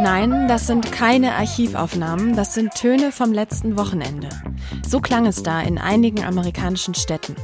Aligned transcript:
Nein, 0.00 0.48
das 0.48 0.66
sind 0.66 0.92
keine 0.92 1.34
Archivaufnahmen, 1.34 2.36
das 2.36 2.54
sind 2.54 2.74
Töne 2.74 3.10
vom 3.10 3.32
letzten 3.32 3.78
Wochenende. 3.78 4.28
So 4.86 5.00
klang 5.00 5.26
es 5.26 5.42
da 5.42 5.60
in 5.60 5.78
einigen 5.78 6.24
amerikanischen 6.24 6.94
Städten. 6.94 7.36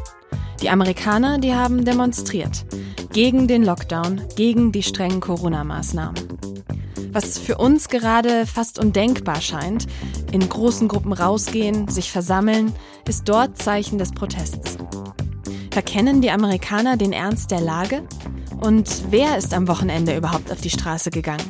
Die 0.61 0.71
Amerikaner, 0.71 1.39
die 1.39 1.55
haben 1.55 1.85
demonstriert. 1.85 2.67
Gegen 3.12 3.49
den 3.49 3.65
Lockdown, 3.65 4.21
gegen 4.37 4.73
die 4.73 4.83
strengen 4.83 5.21
Corona-Maßnahmen. 5.21 6.15
Was 7.12 7.39
für 7.39 7.59
uns 7.59 7.89
gerade 7.89 8.45
fast 8.45 8.79
undenkbar 8.79 9.41
scheint, 9.41 9.87
in 10.35 10.48
großen 10.48 10.89
Gruppen 10.89 11.12
rausgehen, 11.12 11.87
sich 11.87 12.11
versammeln, 12.11 12.75
ist 13.07 13.29
dort 13.29 13.57
Zeichen 13.57 13.98
des 13.98 14.11
Protests. 14.11 14.77
Verkennen 15.70 16.23
die 16.23 16.33
Amerikaner 16.33 16.97
den 16.97 17.12
Ernst 17.12 17.52
der 17.52 17.60
Lage? 17.60 18.02
Und 18.60 19.05
wer 19.10 19.38
ist 19.38 19.55
am 19.55 19.69
Wochenende 19.69 20.16
überhaupt 20.16 20.51
auf 20.51 20.60
die 20.60 20.70
Straße 20.70 21.10
gegangen? 21.10 21.48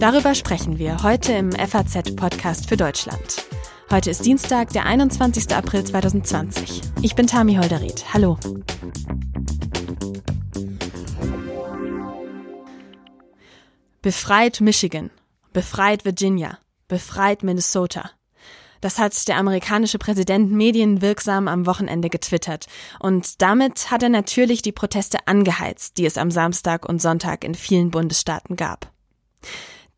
Darüber 0.00 0.34
sprechen 0.34 0.78
wir 0.78 1.02
heute 1.02 1.34
im 1.34 1.52
FAZ-Podcast 1.52 2.70
für 2.70 2.78
Deutschland. 2.78 3.44
Heute 3.90 4.08
ist 4.08 4.24
Dienstag, 4.24 4.70
der 4.70 4.86
21. 4.86 5.54
April 5.54 5.84
2020. 5.84 6.80
Ich 7.02 7.14
bin 7.14 7.26
Tami 7.26 7.56
Holderried. 7.56 8.06
Hallo. 8.14 8.38
Befreit 14.00 14.62
Michigan, 14.62 15.10
befreit 15.52 16.06
Virginia, 16.06 16.58
befreit 16.88 17.42
Minnesota. 17.42 18.10
Das 18.80 18.98
hat 18.98 19.26
der 19.28 19.36
amerikanische 19.36 19.98
Präsident 19.98 20.52
medienwirksam 20.52 21.48
am 21.48 21.66
Wochenende 21.66 22.10
getwittert. 22.10 22.66
Und 23.00 23.42
damit 23.42 23.90
hat 23.90 24.02
er 24.02 24.08
natürlich 24.08 24.62
die 24.62 24.72
Proteste 24.72 25.18
angeheizt, 25.26 25.98
die 25.98 26.06
es 26.06 26.16
am 26.16 26.30
Samstag 26.30 26.88
und 26.88 27.02
Sonntag 27.02 27.44
in 27.44 27.54
vielen 27.54 27.90
Bundesstaaten 27.90 28.56
gab. 28.56 28.92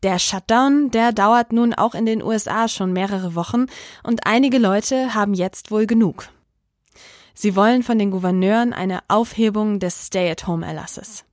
Der 0.03 0.17
Shutdown, 0.17 0.89
der 0.89 1.11
dauert 1.11 1.53
nun 1.53 1.75
auch 1.75 1.93
in 1.93 2.07
den 2.07 2.23
USA 2.23 2.67
schon 2.67 2.91
mehrere 2.91 3.35
Wochen 3.35 3.67
und 4.03 4.25
einige 4.25 4.57
Leute 4.57 5.13
haben 5.13 5.35
jetzt 5.35 5.69
wohl 5.69 5.85
genug. 5.85 6.27
Sie 7.35 7.55
wollen 7.55 7.83
von 7.83 7.99
den 7.99 8.09
Gouverneuren 8.09 8.73
eine 8.73 9.01
Aufhebung 9.07 9.79
des 9.79 10.07
Stay-at-Home-Erlasses. 10.07 11.23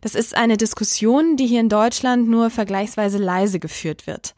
Das 0.00 0.14
ist 0.14 0.36
eine 0.36 0.56
Diskussion, 0.56 1.36
die 1.36 1.46
hier 1.46 1.60
in 1.60 1.68
Deutschland 1.68 2.28
nur 2.28 2.50
vergleichsweise 2.50 3.18
leise 3.18 3.60
geführt 3.60 4.06
wird. 4.06 4.34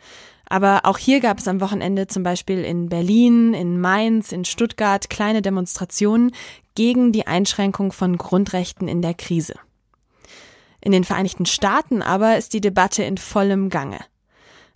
Aber 0.46 0.80
auch 0.84 0.98
hier 0.98 1.20
gab 1.20 1.38
es 1.38 1.48
am 1.48 1.60
Wochenende 1.60 2.08
zum 2.08 2.24
Beispiel 2.24 2.62
in 2.64 2.88
Berlin, 2.88 3.54
in 3.54 3.80
Mainz, 3.80 4.32
in 4.32 4.44
Stuttgart 4.44 5.08
kleine 5.08 5.40
Demonstrationen 5.40 6.32
gegen 6.74 7.12
die 7.12 7.26
Einschränkung 7.26 7.92
von 7.92 8.18
Grundrechten 8.18 8.88
in 8.88 9.02
der 9.02 9.14
Krise. 9.14 9.54
In 10.80 10.92
den 10.92 11.04
Vereinigten 11.04 11.46
Staaten 11.46 12.02
aber 12.02 12.36
ist 12.36 12.52
die 12.52 12.60
Debatte 12.60 13.04
in 13.04 13.16
vollem 13.16 13.70
Gange. 13.70 14.00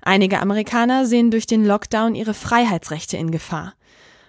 Einige 0.00 0.40
Amerikaner 0.40 1.04
sehen 1.04 1.32
durch 1.32 1.46
den 1.46 1.64
Lockdown 1.64 2.14
ihre 2.14 2.32
Freiheitsrechte 2.32 3.16
in 3.16 3.32
Gefahr. 3.32 3.74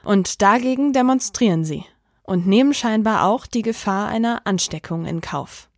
Und 0.03 0.41
dagegen 0.41 0.91
demonstrieren 0.91 1.63
sie 1.63 1.85
und 2.23 2.47
nehmen 2.47 2.73
scheinbar 2.73 3.25
auch 3.25 3.45
die 3.45 3.61
Gefahr 3.61 4.07
einer 4.07 4.41
Ansteckung 4.45 5.05
in 5.05 5.21
Kauf. 5.21 5.69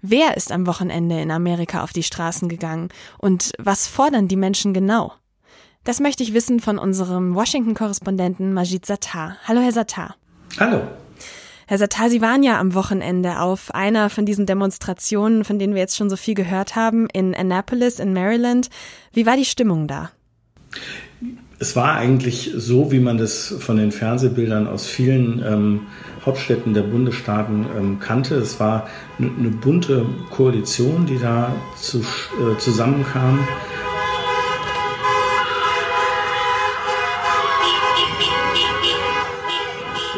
Wer 0.00 0.36
ist 0.36 0.52
am 0.52 0.66
Wochenende 0.68 1.20
in 1.20 1.32
Amerika 1.32 1.82
auf 1.82 1.92
die 1.92 2.04
Straßen 2.04 2.48
gegangen 2.48 2.88
und 3.18 3.52
was 3.58 3.88
fordern 3.88 4.28
die 4.28 4.36
Menschen 4.36 4.72
genau? 4.72 5.12
Das 5.82 5.98
möchte 5.98 6.22
ich 6.22 6.34
wissen 6.34 6.60
von 6.60 6.78
unserem 6.78 7.34
Washington-Korrespondenten 7.34 8.52
Majid 8.52 8.86
Sattar. 8.86 9.38
Hallo, 9.44 9.60
Herr 9.60 9.72
Sattar. 9.72 10.14
Hallo. 10.60 10.82
Herr 11.66 11.78
Sattar, 11.78 12.10
Sie 12.10 12.22
waren 12.22 12.44
ja 12.44 12.60
am 12.60 12.74
Wochenende 12.74 13.40
auf 13.40 13.74
einer 13.74 14.08
von 14.08 14.24
diesen 14.24 14.46
Demonstrationen, 14.46 15.44
von 15.44 15.58
denen 15.58 15.74
wir 15.74 15.80
jetzt 15.80 15.96
schon 15.96 16.10
so 16.10 16.16
viel 16.16 16.34
gehört 16.34 16.76
haben, 16.76 17.08
in 17.12 17.34
Annapolis 17.34 17.98
in 17.98 18.12
Maryland. 18.12 18.70
Wie 19.12 19.26
war 19.26 19.36
die 19.36 19.44
Stimmung 19.44 19.88
da? 19.88 20.10
Es 21.60 21.74
war 21.74 21.96
eigentlich 21.96 22.52
so, 22.54 22.92
wie 22.92 23.00
man 23.00 23.18
das 23.18 23.52
von 23.58 23.78
den 23.78 23.90
Fernsehbildern 23.90 24.68
aus 24.68 24.86
vielen 24.86 25.42
ähm, 25.44 25.80
Hauptstädten 26.24 26.72
der 26.72 26.82
Bundesstaaten 26.82 27.66
ähm, 27.76 27.98
kannte. 27.98 28.36
Es 28.36 28.60
war 28.60 28.86
eine, 29.18 29.50
bunte 29.50 30.06
Koalition, 30.30 31.06
die 31.06 31.18
da 31.18 31.52
zu, 31.76 31.98
äh, 31.98 32.56
zusammenkam. 32.58 33.40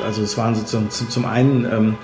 Also 0.05 0.21
es 0.23 0.37
waren 0.37 0.55
sozusagen 0.55 0.91
zum, 0.91 1.09
zum 1.09 1.25
einen 1.25 1.65
ähm, 1.65 1.95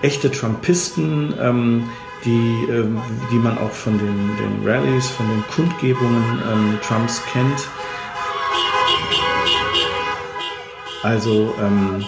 echte 0.00 0.30
Trumpisten, 0.30 1.34
ähm, 1.40 1.88
die, 2.24 2.66
ähm, 2.70 3.00
die 3.32 3.38
man 3.38 3.58
auch 3.58 3.72
von 3.72 3.98
den, 3.98 4.30
den 4.36 4.68
Rallyes, 4.68 5.08
von 5.08 5.26
den 5.28 5.42
Kundgebungen 5.48 6.40
ähm, 6.52 6.78
Trumps 6.86 7.20
kennt. 7.32 7.68
Also 11.02 11.54
ähm, 11.60 12.04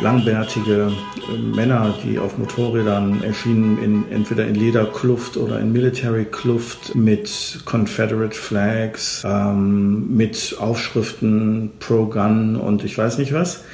langbärtige 0.00 0.92
äh, 1.28 1.38
Männer, 1.38 1.94
die 2.04 2.18
auf 2.18 2.38
Motorrädern 2.38 3.22
erschienen, 3.22 3.82
in, 3.82 4.10
entweder 4.10 4.46
in 4.46 4.54
Lederkluft 4.54 5.36
oder 5.36 5.60
in 5.60 5.72
Military 5.72 6.24
Kluft 6.24 6.94
mit 6.94 7.60
Confederate 7.64 8.34
Flags, 8.34 9.22
ähm, 9.24 10.16
mit 10.16 10.56
Aufschriften 10.58 11.70
Pro-Gun 11.78 12.56
und 12.56 12.84
ich 12.84 12.98
weiß 12.98 13.18
nicht 13.18 13.32
was. 13.32 13.64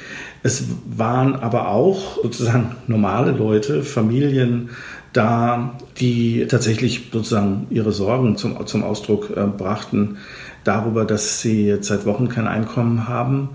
Es 0.43 0.65
waren 0.85 1.35
aber 1.35 1.69
auch 1.69 2.21
sozusagen 2.21 2.75
normale 2.87 3.31
Leute, 3.31 3.83
Familien 3.83 4.69
da, 5.11 5.77
die 5.99 6.45
tatsächlich 6.47 7.09
sozusagen 7.11 7.65
ihre 7.71 7.91
Sorgen 7.91 8.37
zum, 8.37 8.65
zum 8.67 8.83
Ausdruck 8.83 9.31
äh, 9.35 9.45
brachten 9.45 10.17
darüber, 10.63 11.05
dass 11.05 11.41
sie 11.41 11.65
jetzt 11.65 11.87
seit 11.87 12.05
Wochen 12.05 12.29
kein 12.29 12.47
Einkommen 12.47 13.07
haben. 13.07 13.49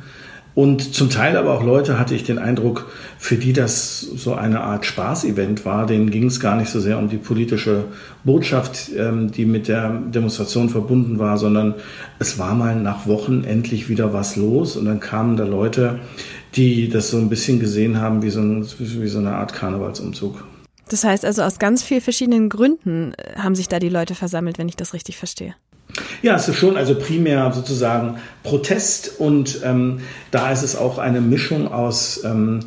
Und 0.54 0.94
zum 0.94 1.10
Teil 1.10 1.37
aber 1.37 1.53
auch 1.53 1.65
Leute, 1.65 1.98
hatte 1.98 2.15
ich 2.15 2.22
den 2.22 2.38
Eindruck, 2.38 2.88
für 3.19 3.37
die 3.37 3.53
das 3.53 4.00
so 4.00 4.34
eine 4.34 4.60
Art 4.60 4.87
Spaßevent 4.87 5.65
war. 5.65 5.87
Denen 5.87 6.10
ging 6.10 6.26
es 6.26 6.38
gar 6.38 6.56
nicht 6.56 6.70
so 6.70 6.78
sehr 6.78 6.98
um 6.98 7.09
die 7.09 7.16
politische 7.16 7.87
Botschaft, 8.22 8.91
ähm, 8.97 9.32
die 9.32 9.47
mit 9.47 9.66
der 9.66 9.91
Demonstration 9.91 10.69
verbunden 10.69 11.19
war, 11.19 11.38
sondern 11.38 11.75
es 12.20 12.38
war 12.38 12.54
mal 12.54 12.76
nach 12.76 13.06
Wochen 13.06 13.42
endlich 13.42 13.88
wieder 13.88 14.12
was 14.12 14.37
los. 14.37 14.76
Und 14.76 14.84
dann 14.84 15.00
kamen 15.00 15.37
da 15.37 15.44
Leute, 15.44 15.98
die 16.54 16.88
das 16.88 17.10
so 17.10 17.16
ein 17.16 17.28
bisschen 17.28 17.59
gesehen 17.59 18.00
haben 18.00 18.22
wie 18.22 18.31
so, 18.31 18.41
ein, 18.41 18.65
wie 18.78 19.09
so 19.09 19.19
eine 19.19 19.34
Art 19.34 19.54
Karnevalsumzug. 19.54 20.44
Das 20.88 21.03
heißt 21.03 21.25
also, 21.25 21.42
aus 21.42 21.59
ganz 21.59 21.82
vielen 21.82 22.03
verschiedenen 22.03 22.48
Gründen 22.48 23.15
äh, 23.15 23.36
haben 23.38 23.54
sich 23.54 23.69
da 23.69 23.78
die 23.81 23.88
Leute 23.88 24.15
versammelt, 24.15 24.59
wenn 24.59 24.69
ich 24.69 24.76
das 24.76 24.94
richtig 24.94 25.16
verstehe. 25.16 25.56
Ja, 26.23 26.37
es 26.37 26.49
ist 26.49 26.57
schon 26.57 26.77
also 26.77 26.95
primär 26.95 27.53
sozusagen 27.53 28.17
Protest 28.43 29.19
und 29.19 29.61
ähm, 29.65 30.01
da 30.31 30.51
ist 30.51 30.63
es 30.63 30.77
auch 30.77 30.99
eine 30.99 31.21
Mischung 31.21 31.73
aus 31.73 32.23
ähm, 32.25 32.61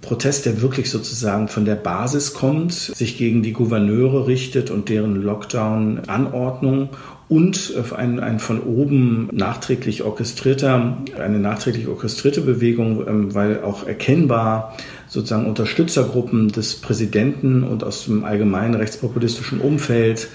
Protest, 0.00 0.46
der 0.46 0.62
wirklich 0.62 0.90
sozusagen 0.90 1.48
von 1.48 1.64
der 1.64 1.74
Basis 1.74 2.32
kommt, 2.32 2.72
sich 2.72 3.18
gegen 3.18 3.42
die 3.42 3.52
Gouverneure 3.52 4.26
richtet 4.26 4.70
und 4.70 4.88
deren 4.88 5.22
Lockdown-Anordnung 5.22 6.88
und 7.28 7.74
ein, 7.96 8.18
ein 8.18 8.40
von 8.40 8.60
oben 8.60 9.28
nachträglich 9.30 10.02
orchestrierter, 10.02 10.96
eine 11.16 11.38
nachträglich 11.38 11.86
orchestrierte 11.86 12.40
Bewegung, 12.40 13.06
ähm, 13.06 13.34
weil 13.34 13.62
auch 13.62 13.86
erkennbar 13.86 14.76
sozusagen 15.06 15.46
Unterstützergruppen 15.46 16.48
des 16.48 16.76
Präsidenten 16.76 17.62
und 17.62 17.84
aus 17.84 18.06
dem 18.06 18.24
allgemeinen 18.24 18.74
rechtspopulistischen 18.74 19.60
Umfeld 19.60 20.28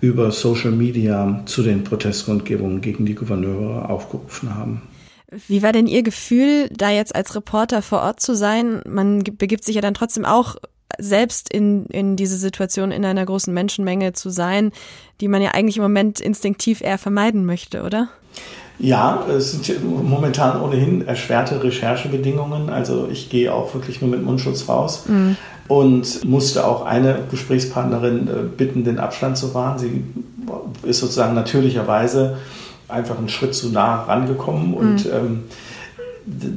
über 0.00 0.30
Social 0.30 0.72
Media 0.72 1.42
zu 1.46 1.62
den 1.62 1.84
Protestkundgebungen 1.84 2.80
gegen 2.80 3.06
die 3.06 3.14
Gouverneure 3.14 3.88
aufgerufen 3.88 4.54
haben. 4.54 4.82
Wie 5.46 5.62
war 5.62 5.72
denn 5.72 5.86
Ihr 5.86 6.02
Gefühl, 6.02 6.70
da 6.70 6.90
jetzt 6.90 7.14
als 7.14 7.34
Reporter 7.34 7.82
vor 7.82 8.00
Ort 8.00 8.20
zu 8.20 8.34
sein? 8.34 8.80
Man 8.88 9.22
begibt 9.24 9.64
sich 9.64 9.74
ja 9.74 9.82
dann 9.82 9.94
trotzdem 9.94 10.24
auch 10.24 10.56
selbst 10.98 11.52
in, 11.52 11.86
in 11.86 12.16
diese 12.16 12.38
Situation 12.38 12.90
in 12.90 13.04
einer 13.04 13.26
großen 13.26 13.52
Menschenmenge 13.52 14.14
zu 14.14 14.30
sein, 14.30 14.72
die 15.20 15.28
man 15.28 15.42
ja 15.42 15.50
eigentlich 15.50 15.76
im 15.76 15.82
Moment 15.82 16.20
instinktiv 16.20 16.80
eher 16.80 16.96
vermeiden 16.96 17.44
möchte, 17.44 17.82
oder? 17.82 18.08
Ja, 18.78 19.26
es 19.28 19.52
sind 19.52 19.84
momentan 19.84 20.60
ohnehin 20.62 21.06
erschwerte 21.06 21.62
Recherchebedingungen. 21.62 22.70
Also 22.70 23.08
ich 23.10 23.28
gehe 23.28 23.52
auch 23.52 23.74
wirklich 23.74 24.00
nur 24.00 24.10
mit 24.10 24.22
Mundschutz 24.22 24.68
raus 24.68 25.04
mhm. 25.08 25.36
Und 25.68 26.24
musste 26.24 26.66
auch 26.66 26.84
eine 26.84 27.20
Gesprächspartnerin 27.30 28.28
äh, 28.28 28.32
bitten, 28.56 28.84
den 28.84 28.98
Abstand 28.98 29.36
zu 29.36 29.54
wahren. 29.54 29.78
Sie 29.78 30.04
ist 30.82 31.00
sozusagen 31.00 31.34
natürlicherweise 31.34 32.38
einfach 32.88 33.18
einen 33.18 33.28
Schritt 33.28 33.54
zu 33.54 33.68
nah 33.68 34.04
rangekommen 34.04 34.74
und 34.74 35.04
mhm. 35.04 35.10
ähm, 35.12 35.42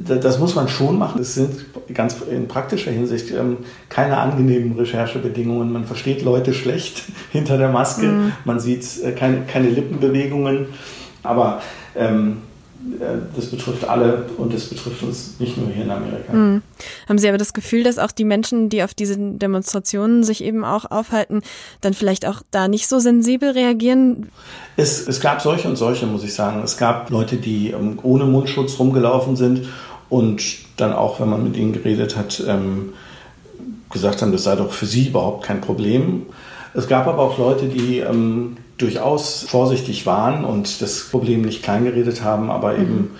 das 0.04 0.38
muss 0.38 0.54
man 0.54 0.68
schon 0.68 0.98
machen. 0.98 1.20
Es 1.22 1.34
sind 1.34 1.64
ganz 1.94 2.16
in 2.30 2.46
praktischer 2.46 2.90
Hinsicht 2.90 3.30
ähm, 3.30 3.58
keine 3.88 4.18
angenehmen 4.18 4.76
Recherchebedingungen. 4.76 5.72
Man 5.72 5.84
versteht 5.84 6.22
Leute 6.22 6.52
schlecht 6.52 7.04
hinter 7.32 7.58
der 7.58 7.70
Maske. 7.70 8.06
Mhm. 8.06 8.32
Man 8.44 8.60
sieht 8.60 8.84
äh, 9.02 9.12
keine, 9.12 9.42
keine 9.42 9.70
Lippenbewegungen. 9.70 10.66
Aber 11.22 11.62
ähm, 11.96 12.38
äh, 12.38 12.51
das 13.34 13.46
betrifft 13.46 13.84
alle 13.84 14.26
und 14.36 14.52
das 14.52 14.66
betrifft 14.66 15.02
uns 15.02 15.34
nicht 15.38 15.56
nur 15.56 15.68
hier 15.68 15.84
in 15.84 15.90
Amerika. 15.90 16.32
Mhm. 16.32 16.62
Haben 17.08 17.18
Sie 17.18 17.28
aber 17.28 17.38
das 17.38 17.52
Gefühl, 17.52 17.82
dass 17.82 17.98
auch 17.98 18.12
die 18.12 18.24
Menschen, 18.24 18.68
die 18.68 18.82
auf 18.82 18.94
diese 18.94 19.16
Demonstrationen 19.18 20.24
sich 20.24 20.42
eben 20.44 20.64
auch 20.64 20.90
aufhalten, 20.90 21.42
dann 21.80 21.94
vielleicht 21.94 22.26
auch 22.26 22.42
da 22.50 22.68
nicht 22.68 22.88
so 22.88 22.98
sensibel 22.98 23.50
reagieren? 23.50 24.30
Es, 24.76 25.06
es 25.06 25.20
gab 25.20 25.40
solche 25.42 25.68
und 25.68 25.76
solche, 25.76 26.06
muss 26.06 26.24
ich 26.24 26.34
sagen. 26.34 26.62
Es 26.64 26.76
gab 26.76 27.10
Leute, 27.10 27.36
die 27.36 27.70
ähm, 27.70 27.98
ohne 28.02 28.24
Mundschutz 28.24 28.78
rumgelaufen 28.78 29.36
sind 29.36 29.68
und 30.08 30.42
dann 30.76 30.92
auch, 30.92 31.20
wenn 31.20 31.28
man 31.28 31.42
mit 31.42 31.56
ihnen 31.56 31.72
geredet 31.72 32.16
hat, 32.16 32.42
ähm, 32.46 32.92
gesagt 33.90 34.22
haben, 34.22 34.32
das 34.32 34.44
sei 34.44 34.56
doch 34.56 34.72
für 34.72 34.86
sie 34.86 35.08
überhaupt 35.08 35.44
kein 35.44 35.60
Problem. 35.60 36.26
Es 36.74 36.88
gab 36.88 37.06
aber 37.06 37.22
auch 37.22 37.38
Leute, 37.38 37.66
die 37.66 37.98
ähm, 37.98 38.56
durchaus 38.82 39.44
vorsichtig 39.48 40.06
waren 40.06 40.44
und 40.44 40.82
das 40.82 41.08
Problem 41.10 41.42
nicht 41.42 41.62
kleingeredet 41.62 42.22
haben, 42.22 42.50
aber 42.50 42.74
mhm. 42.74 42.82
eben 42.82 43.10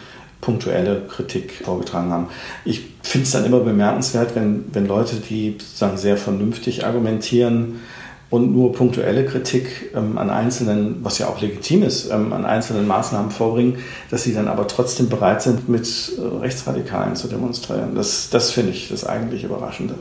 punktuelle 0.40 1.02
Kritik 1.08 1.62
vorgetragen 1.64 2.10
haben. 2.10 2.28
Ich 2.64 2.82
finde 3.02 3.24
es 3.24 3.32
dann 3.32 3.44
immer 3.44 3.60
bemerkenswert, 3.60 4.34
wenn, 4.34 4.64
wenn 4.72 4.86
Leute, 4.86 5.16
die 5.16 5.56
sozusagen 5.58 5.96
sehr 5.96 6.16
vernünftig 6.16 6.84
argumentieren 6.84 7.80
und 8.28 8.50
nur 8.50 8.72
punktuelle 8.72 9.26
Kritik 9.26 9.92
ähm, 9.94 10.18
an 10.18 10.30
einzelnen, 10.30 10.96
was 11.02 11.18
ja 11.18 11.28
auch 11.28 11.40
legitim 11.40 11.82
ist, 11.82 12.10
ähm, 12.10 12.32
an 12.32 12.44
einzelnen 12.44 12.86
Maßnahmen 12.86 13.30
vorbringen, 13.30 13.78
dass 14.10 14.24
sie 14.24 14.34
dann 14.34 14.48
aber 14.48 14.66
trotzdem 14.66 15.08
bereit 15.08 15.42
sind, 15.42 15.68
mit 15.68 15.86
äh, 16.16 16.38
Rechtsradikalen 16.38 17.14
zu 17.14 17.28
demonstrieren. 17.28 17.94
Das, 17.94 18.30
das 18.30 18.50
finde 18.50 18.72
ich 18.72 18.88
das 18.88 19.04
eigentlich 19.04 19.44
Überraschende. 19.44 19.94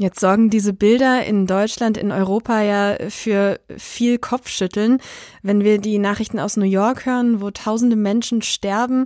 Jetzt 0.00 0.20
sorgen 0.20 0.48
diese 0.48 0.72
Bilder 0.72 1.26
in 1.26 1.46
Deutschland, 1.46 1.98
in 1.98 2.10
Europa 2.10 2.62
ja 2.62 2.96
für 3.10 3.60
viel 3.76 4.16
Kopfschütteln. 4.16 4.96
Wenn 5.42 5.62
wir 5.62 5.76
die 5.76 5.98
Nachrichten 5.98 6.38
aus 6.38 6.56
New 6.56 6.64
York 6.64 7.04
hören, 7.04 7.42
wo 7.42 7.50
tausende 7.50 7.96
Menschen 7.96 8.40
sterben 8.40 9.04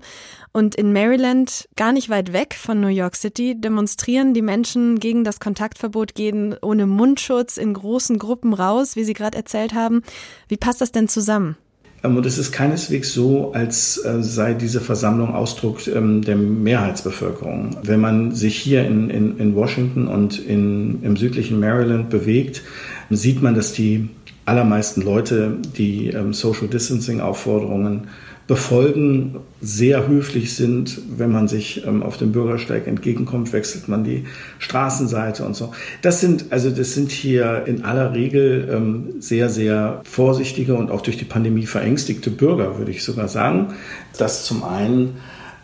und 0.52 0.76
in 0.76 0.92
Maryland, 0.92 1.68
gar 1.74 1.90
nicht 1.90 2.10
weit 2.10 2.32
weg 2.32 2.54
von 2.54 2.80
New 2.80 2.86
York 2.86 3.16
City, 3.16 3.60
demonstrieren 3.60 4.34
die 4.34 4.42
Menschen 4.42 5.00
gegen 5.00 5.24
das 5.24 5.40
Kontaktverbot, 5.40 6.14
gehen 6.14 6.54
ohne 6.62 6.86
Mundschutz 6.86 7.56
in 7.56 7.74
großen 7.74 8.20
Gruppen 8.20 8.54
raus, 8.54 8.94
wie 8.94 9.02
Sie 9.02 9.14
gerade 9.14 9.36
erzählt 9.36 9.74
haben. 9.74 10.02
Wie 10.46 10.56
passt 10.56 10.80
das 10.80 10.92
denn 10.92 11.08
zusammen? 11.08 11.56
Ähm, 12.04 12.16
und 12.16 12.26
es 12.26 12.38
ist 12.38 12.52
keineswegs 12.52 13.12
so, 13.12 13.52
als 13.52 13.96
äh, 14.04 14.22
sei 14.22 14.54
diese 14.54 14.80
Versammlung 14.80 15.34
Ausdruck 15.34 15.86
ähm, 15.88 16.22
der 16.22 16.36
Mehrheitsbevölkerung. 16.36 17.78
Wenn 17.82 18.00
man 18.00 18.32
sich 18.32 18.56
hier 18.56 18.84
in, 18.86 19.10
in, 19.10 19.38
in 19.38 19.54
Washington 19.56 20.06
und 20.06 20.38
in, 20.38 21.02
im 21.02 21.16
südlichen 21.16 21.58
Maryland 21.58 22.10
bewegt, 22.10 22.62
sieht 23.10 23.42
man, 23.42 23.54
dass 23.54 23.72
die 23.72 24.08
allermeisten 24.44 25.00
Leute 25.00 25.56
die 25.76 26.08
ähm, 26.08 26.34
Social 26.34 26.68
Distancing 26.68 27.20
Aufforderungen 27.20 28.08
befolgen, 28.46 29.36
sehr 29.60 30.06
höflich 30.06 30.54
sind. 30.54 31.00
Wenn 31.16 31.32
man 31.32 31.48
sich 31.48 31.86
ähm, 31.86 32.02
auf 32.02 32.18
dem 32.18 32.32
Bürgersteig 32.32 32.86
entgegenkommt, 32.86 33.52
wechselt 33.52 33.88
man 33.88 34.04
die 34.04 34.24
Straßenseite 34.58 35.44
und 35.44 35.56
so. 35.56 35.72
Das 36.02 36.20
sind, 36.20 36.46
also 36.50 36.70
das 36.70 36.92
sind 36.92 37.10
hier 37.10 37.64
in 37.66 37.84
aller 37.84 38.12
Regel 38.12 38.68
ähm, 38.70 39.14
sehr, 39.20 39.48
sehr 39.48 40.02
vorsichtige 40.04 40.74
und 40.74 40.90
auch 40.90 41.00
durch 41.00 41.16
die 41.16 41.24
Pandemie 41.24 41.66
verängstigte 41.66 42.30
Bürger, 42.30 42.78
würde 42.78 42.90
ich 42.90 43.02
sogar 43.02 43.28
sagen. 43.28 43.74
Das 44.18 44.44
zum 44.44 44.62
einen. 44.64 45.16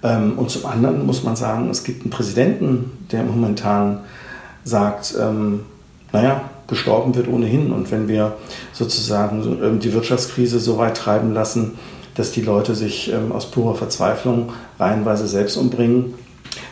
Ähm, 0.03 0.39
und 0.39 0.51
zum 0.51 0.65
anderen 0.65 1.05
muss 1.05 1.23
man 1.23 1.37
sagen, 1.37 1.69
es 1.69 1.85
gibt 1.85 2.03
einen 2.03 2.11
Präsidenten, 2.11 2.93
der 3.13 3.23
momentan 3.25 4.01
sagt, 4.65 5.15
ähm, 5.21 5.61
naja, 6.13 6.49
gestorben 6.67 7.15
wird 7.15 7.29
ohnehin. 7.29 7.73
Und 7.73 7.91
wenn 7.91 8.09
wir 8.09 8.37
sozusagen 8.73 9.59
ähm, 9.63 9.81
die 9.81 9.93
Wirtschaftskrise 9.93 10.59
so 10.59 10.79
weit 10.79 10.97
treiben 10.97 11.35
lassen, 11.35 11.73
dass 12.15 12.33
die 12.33 12.43
Leute 12.43 12.75
sich 12.75 13.13
ähm, 13.13 13.33
aus 13.33 13.51
purer 13.51 13.75
Verzweiflung 13.75 14.53
reihenweise 14.79 15.27
selbst 15.27 15.57
umbringen, 15.57 16.15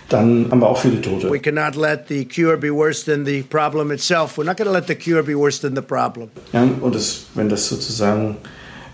dann 0.09 0.51
haben 0.51 0.61
wir 0.61 0.69
auch 0.69 0.79
viele 0.79 1.01
Tote. 1.01 1.31
We 1.31 1.39
cannot 1.39 1.77
let 1.77 2.09
the 2.09 2.25
cure 2.25 2.57
be 2.57 2.73
worse 2.73 3.05
than 3.05 3.27
the 3.27 3.43
problem 3.43 3.91
itself. 3.91 4.39
We're 4.39 4.45
not 4.45 4.57
going 4.57 4.69
to 4.69 4.73
let 4.73 4.87
the 4.87 4.95
cure 4.95 5.23
be 5.23 5.37
worse 5.37 5.61
than 5.61 5.77
the 5.77 5.83
problem. 5.83 6.29
Ja, 6.53 6.63
und 6.63 6.95
das, 6.95 7.27
wenn 7.35 7.49
das 7.49 7.69
sozusagen 7.69 8.37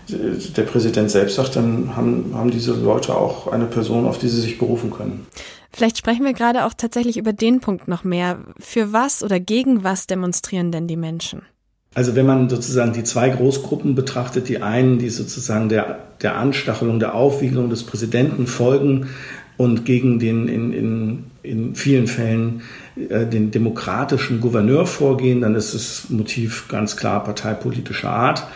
der 0.07 0.63
Präsident 0.63 1.09
selbst 1.09 1.35
sagt, 1.35 1.55
dann 1.55 1.95
haben, 1.95 2.31
haben 2.35 2.51
diese 2.51 2.73
Leute 2.73 3.15
auch 3.15 3.47
eine 3.47 3.65
Person, 3.65 4.05
auf 4.05 4.19
die 4.19 4.27
sie 4.27 4.41
sich 4.41 4.59
berufen 4.59 4.91
können. 4.91 5.25
Vielleicht 5.71 5.97
sprechen 5.97 6.23
wir 6.23 6.33
gerade 6.33 6.65
auch 6.65 6.73
tatsächlich 6.73 7.17
über 7.17 7.33
den 7.33 7.59
Punkt 7.59 7.87
noch 7.87 8.03
mehr. 8.03 8.39
Für 8.59 8.93
was 8.93 9.23
oder 9.23 9.39
gegen 9.39 9.83
was 9.83 10.07
demonstrieren 10.07 10.71
denn 10.71 10.87
die 10.87 10.95
Menschen? 10.95 11.41
Also 11.95 12.15
wenn 12.15 12.25
man 12.25 12.49
sozusagen 12.49 12.91
die 12.91 13.05
zwei 13.05 13.29
Großgruppen 13.29 13.95
betrachtet, 13.95 14.49
die 14.49 14.61
einen, 14.61 14.99
die 14.99 15.09
sozusagen 15.09 15.69
der, 15.69 15.99
der 16.21 16.35
Anstachelung, 16.35 16.99
der 16.99 17.15
Aufwiegelung 17.15 17.69
des 17.69 17.83
Präsidenten 17.83 18.47
folgen 18.47 19.07
und 19.55 19.85
gegen 19.85 20.19
den 20.19 20.49
in, 20.49 20.73
in, 20.73 21.23
in 21.41 21.75
vielen 21.75 22.07
Fällen 22.07 22.61
äh, 22.95 23.25
den 23.25 23.51
demokratischen 23.51 24.39
Gouverneur 24.39 24.85
vorgehen, 24.85 25.41
dann 25.41 25.55
ist 25.55 25.73
das 25.73 26.09
Motiv 26.09 26.67
ganz 26.69 26.95
klar 26.95 27.23
parteipolitischer 27.23 28.09
Art. 28.09 28.47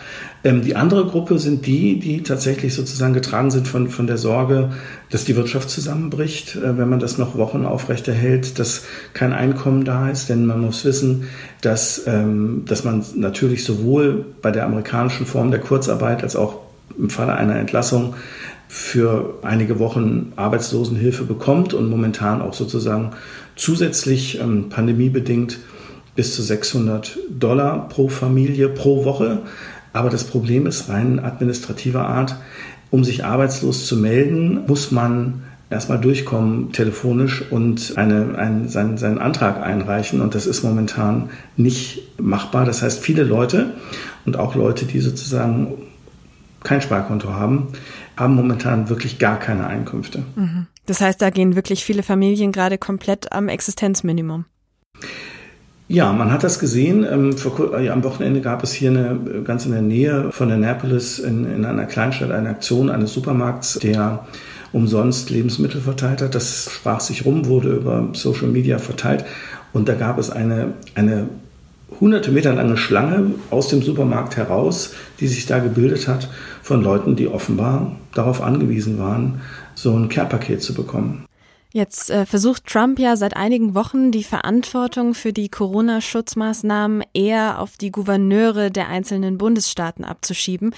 Ähm, 0.42 0.62
die 0.62 0.76
andere 0.76 1.04
Gruppe 1.04 1.38
sind 1.38 1.66
die, 1.66 1.98
die 1.98 2.22
tatsächlich 2.22 2.74
sozusagen 2.74 3.12
getragen 3.12 3.50
sind 3.50 3.68
von, 3.68 3.88
von 3.88 4.06
der 4.06 4.16
Sorge, 4.16 4.70
dass 5.10 5.26
die 5.26 5.36
Wirtschaft 5.36 5.68
zusammenbricht, 5.68 6.56
äh, 6.56 6.78
wenn 6.78 6.88
man 6.88 7.00
das 7.00 7.18
noch 7.18 7.36
Wochen 7.36 7.66
aufrechterhält, 7.66 8.58
dass 8.58 8.84
kein 9.12 9.34
Einkommen 9.34 9.84
da 9.84 10.08
ist. 10.08 10.30
Denn 10.30 10.46
man 10.46 10.60
muss 10.60 10.84
wissen, 10.86 11.28
dass, 11.60 12.06
ähm, 12.06 12.64
dass 12.66 12.84
man 12.84 13.04
natürlich 13.16 13.64
sowohl 13.64 14.24
bei 14.40 14.50
der 14.50 14.64
amerikanischen 14.64 15.26
Form 15.26 15.50
der 15.50 15.60
Kurzarbeit 15.60 16.22
als 16.22 16.36
auch 16.36 16.60
im 16.98 17.10
Falle 17.10 17.34
einer 17.34 17.56
Entlassung 17.56 18.14
für 18.68 19.34
einige 19.42 19.78
Wochen 19.80 20.32
Arbeitslosenhilfe 20.36 21.24
bekommt 21.24 21.74
und 21.74 21.90
momentan 21.90 22.40
auch 22.40 22.54
sozusagen 22.54 23.10
zusätzlich 23.60 24.40
ähm, 24.40 24.70
pandemiebedingt 24.70 25.58
bis 26.16 26.34
zu 26.34 26.42
600 26.42 27.18
Dollar 27.30 27.88
pro 27.88 28.08
Familie 28.08 28.68
pro 28.68 29.04
Woche. 29.04 29.42
Aber 29.92 30.10
das 30.10 30.24
Problem 30.24 30.66
ist 30.66 30.88
rein 30.88 31.20
administrativer 31.20 32.06
Art. 32.06 32.36
Um 32.90 33.04
sich 33.04 33.24
arbeitslos 33.24 33.86
zu 33.86 33.96
melden, 33.96 34.66
muss 34.66 34.90
man 34.90 35.42
erstmal 35.68 36.00
durchkommen 36.00 36.72
telefonisch 36.72 37.44
und 37.50 37.96
eine, 37.96 38.36
einen, 38.36 38.68
seinen, 38.68 38.98
seinen 38.98 39.18
Antrag 39.18 39.62
einreichen. 39.62 40.20
Und 40.20 40.34
das 40.34 40.46
ist 40.46 40.64
momentan 40.64 41.30
nicht 41.56 42.18
machbar. 42.18 42.64
Das 42.64 42.82
heißt, 42.82 43.00
viele 43.00 43.22
Leute 43.22 43.74
und 44.24 44.36
auch 44.36 44.54
Leute, 44.54 44.86
die 44.86 45.00
sozusagen 45.00 45.74
kein 46.64 46.82
Sparkonto 46.82 47.32
haben, 47.32 47.68
haben 48.16 48.34
momentan 48.34 48.88
wirklich 48.88 49.18
gar 49.18 49.38
keine 49.38 49.66
Einkünfte. 49.66 50.22
Mhm. 50.36 50.66
Das 50.86 51.00
heißt, 51.00 51.22
da 51.22 51.30
gehen 51.30 51.56
wirklich 51.56 51.84
viele 51.84 52.02
Familien 52.02 52.52
gerade 52.52 52.78
komplett 52.78 53.32
am 53.32 53.48
Existenzminimum. 53.48 54.44
Ja, 55.88 56.12
man 56.12 56.30
hat 56.30 56.44
das 56.44 56.60
gesehen. 56.60 57.04
Ähm, 57.04 57.34
äh, 57.76 57.88
am 57.88 58.04
Wochenende 58.04 58.40
gab 58.40 58.62
es 58.62 58.72
hier 58.72 58.90
eine, 58.90 59.18
äh, 59.38 59.42
ganz 59.42 59.66
in 59.66 59.72
der 59.72 59.82
Nähe 59.82 60.30
von 60.30 60.50
Annapolis 60.50 61.18
in, 61.18 61.52
in 61.52 61.64
einer 61.64 61.84
Kleinstadt 61.84 62.30
eine 62.30 62.50
Aktion 62.50 62.90
eines 62.90 63.12
Supermarkts, 63.12 63.80
der 63.80 64.24
umsonst 64.72 65.30
Lebensmittel 65.30 65.80
verteilt 65.80 66.22
hat. 66.22 66.36
Das 66.36 66.70
sprach 66.70 67.00
sich 67.00 67.24
rum, 67.26 67.46
wurde 67.46 67.70
über 67.70 68.08
Social 68.12 68.46
Media 68.46 68.78
verteilt. 68.78 69.24
Und 69.72 69.88
da 69.88 69.94
gab 69.94 70.18
es 70.18 70.30
eine, 70.30 70.74
eine 70.94 71.28
hunderte 72.00 72.30
Meter 72.30 72.54
lange 72.54 72.76
Schlange 72.76 73.32
aus 73.50 73.66
dem 73.66 73.82
Supermarkt 73.82 74.36
heraus, 74.36 74.94
die 75.18 75.26
sich 75.26 75.46
da 75.46 75.58
gebildet 75.58 76.06
hat 76.06 76.28
von 76.70 76.84
Leuten, 76.84 77.16
die 77.16 77.26
offenbar 77.26 77.96
darauf 78.14 78.40
angewiesen 78.40 79.00
waren, 79.00 79.40
so 79.74 79.92
ein 79.92 80.08
Care-Paket 80.08 80.62
zu 80.62 80.72
bekommen. 80.72 81.26
Jetzt 81.72 82.10
äh, 82.10 82.26
versucht 82.26 82.66
Trump 82.66 83.00
ja 83.00 83.16
seit 83.16 83.36
einigen 83.36 83.74
Wochen 83.74 84.12
die 84.12 84.22
Verantwortung 84.22 85.14
für 85.14 85.32
die 85.32 85.48
Corona-Schutzmaßnahmen 85.48 87.02
eher 87.12 87.58
auf 87.58 87.76
die 87.76 87.90
Gouverneure 87.90 88.70
der 88.70 88.86
einzelnen 88.86 89.36
Bundesstaaten 89.36 90.04
abzuschieben. 90.04 90.72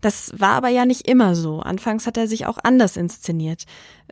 Das 0.00 0.32
war 0.36 0.54
aber 0.54 0.68
ja 0.68 0.84
nicht 0.84 1.06
immer 1.06 1.36
so. 1.36 1.60
Anfangs 1.60 2.08
hat 2.08 2.16
er 2.16 2.26
sich 2.26 2.46
auch 2.46 2.58
anders 2.64 2.96
inszeniert. 2.96 3.66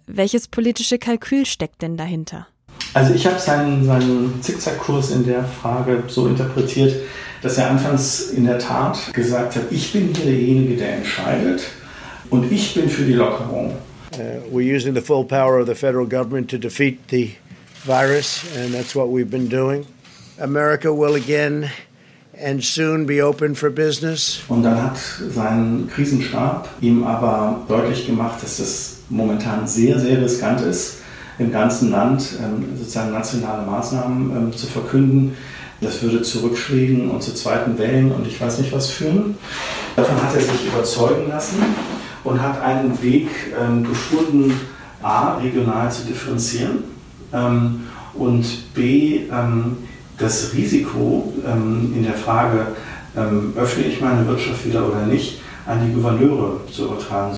Welches 0.06 0.46
politische 0.46 0.98
Kalkül 0.98 1.46
steckt 1.46 1.82
denn 1.82 1.96
dahinter? 1.96 2.46
Also 2.94 3.12
ich 3.12 3.26
habe 3.26 3.40
seinen, 3.40 3.84
seinen 3.84 4.40
Zickzackkurs 4.40 5.10
in 5.10 5.26
der 5.26 5.44
Frage 5.44 6.04
so 6.06 6.28
interpretiert, 6.28 6.94
dass 7.42 7.58
er 7.58 7.70
anfangs 7.70 8.30
in 8.30 8.44
der 8.44 8.60
Tat 8.60 9.12
gesagt 9.12 9.56
hat, 9.56 9.64
ich 9.70 9.92
bin 9.92 10.14
hier 10.14 10.24
derjenige, 10.24 10.76
der 10.76 10.98
entscheidet 10.98 11.62
und 12.30 12.50
ich 12.50 12.72
bin 12.74 12.88
für 12.88 13.02
die 13.02 13.14
Lockerung. 13.14 13.74
Uh, 14.16 14.40
we're 14.48 14.62
using 14.62 14.94
the 14.94 15.00
full 15.00 15.24
power 15.24 15.58
of 15.58 15.66
the 15.66 15.74
federal 15.74 16.06
government 16.06 16.48
to 16.48 16.56
defeat 16.56 17.00
the 17.08 17.32
virus, 17.84 18.44
and 18.56 18.72
that's 18.72 18.94
what 18.94 19.08
we've 19.08 19.30
been 19.30 19.48
doing. 19.48 19.84
America 20.38 20.92
will 20.92 21.16
again 21.16 21.68
and 22.40 22.62
soon 22.62 23.06
be 23.06 23.20
open 23.20 23.56
for 23.56 23.70
business. 23.70 24.40
Und 24.48 24.62
dann 24.62 24.80
hat 24.80 24.98
sein 25.34 25.90
Krisenstab 25.92 26.68
ihm 26.80 27.02
aber 27.02 27.64
deutlich 27.66 28.06
gemacht, 28.06 28.40
dass 28.40 28.58
das 28.58 28.98
momentan 29.08 29.66
sehr, 29.66 29.98
sehr 29.98 30.22
riskant 30.22 30.60
ist, 30.60 30.98
im 31.38 31.50
ganzen 31.52 31.90
Land 31.90 32.38
ähm, 32.42 32.76
sozusagen 32.76 33.12
nationale 33.12 33.66
Maßnahmen 33.66 34.36
ähm, 34.36 34.52
zu 34.56 34.66
verkünden. 34.66 35.36
Das 35.80 36.02
würde 36.02 36.22
zu 36.22 36.40
Rückschlägen 36.40 37.10
und 37.10 37.22
zu 37.22 37.34
zweiten 37.34 37.76
Wellen 37.78 38.12
und 38.12 38.26
ich 38.26 38.40
weiß 38.40 38.58
nicht 38.58 38.72
was 38.72 38.90
führen. 38.90 39.36
Davon 39.96 40.16
hat 40.22 40.34
er 40.34 40.40
sich 40.40 40.66
überzeugen 40.66 41.28
lassen 41.28 41.58
und 42.22 42.40
hat 42.40 42.62
einen 42.62 43.02
Weg 43.02 43.28
ähm, 43.60 43.84
gefunden, 43.84 44.58
A, 45.02 45.36
regional 45.36 45.90
zu 45.92 46.06
differenzieren 46.06 46.84
und 48.14 48.74
B, 48.74 49.22
das 50.16 50.54
Risiko 50.54 51.34
in 51.44 52.04
der 52.04 52.14
Frage, 52.14 52.68
öffne 53.56 53.84
ich 53.84 54.00
meine 54.00 54.26
Wirtschaft 54.26 54.64
wieder 54.64 54.88
oder 54.88 55.04
nicht, 55.04 55.42
an 55.66 55.84
die 55.84 55.92
Gouverneure 55.92 56.60
zu 56.72 56.84
übertragen. 56.84 57.36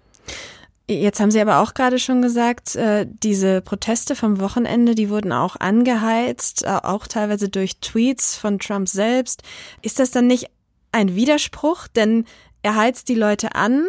Jetzt 0.88 1.18
haben 1.18 1.32
Sie 1.32 1.40
aber 1.40 1.60
auch 1.60 1.74
gerade 1.74 1.98
schon 1.98 2.22
gesagt, 2.22 2.76
äh, 2.76 3.06
diese 3.08 3.60
Proteste 3.60 4.14
vom 4.14 4.38
Wochenende, 4.38 4.94
die 4.94 5.10
wurden 5.10 5.32
auch 5.32 5.56
angeheizt, 5.56 6.66
auch 6.66 7.08
teilweise 7.08 7.48
durch 7.48 7.80
Tweets 7.80 8.36
von 8.36 8.60
Trump 8.60 8.88
selbst. 8.88 9.42
Ist 9.82 9.98
das 9.98 10.12
dann 10.12 10.28
nicht 10.28 10.48
ein 10.92 11.16
Widerspruch? 11.16 11.88
Denn 11.88 12.24
er 12.62 12.76
heizt 12.76 13.08
die 13.08 13.16
Leute 13.16 13.56
an, 13.56 13.88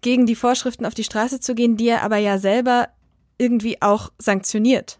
gegen 0.00 0.26
die 0.26 0.34
Vorschriften 0.34 0.86
auf 0.86 0.94
die 0.94 1.04
Straße 1.04 1.38
zu 1.38 1.54
gehen, 1.54 1.76
die 1.76 1.88
er 1.88 2.02
aber 2.02 2.16
ja 2.16 2.38
selber 2.38 2.88
irgendwie 3.38 3.80
auch 3.80 4.12
sanktioniert. 4.18 4.98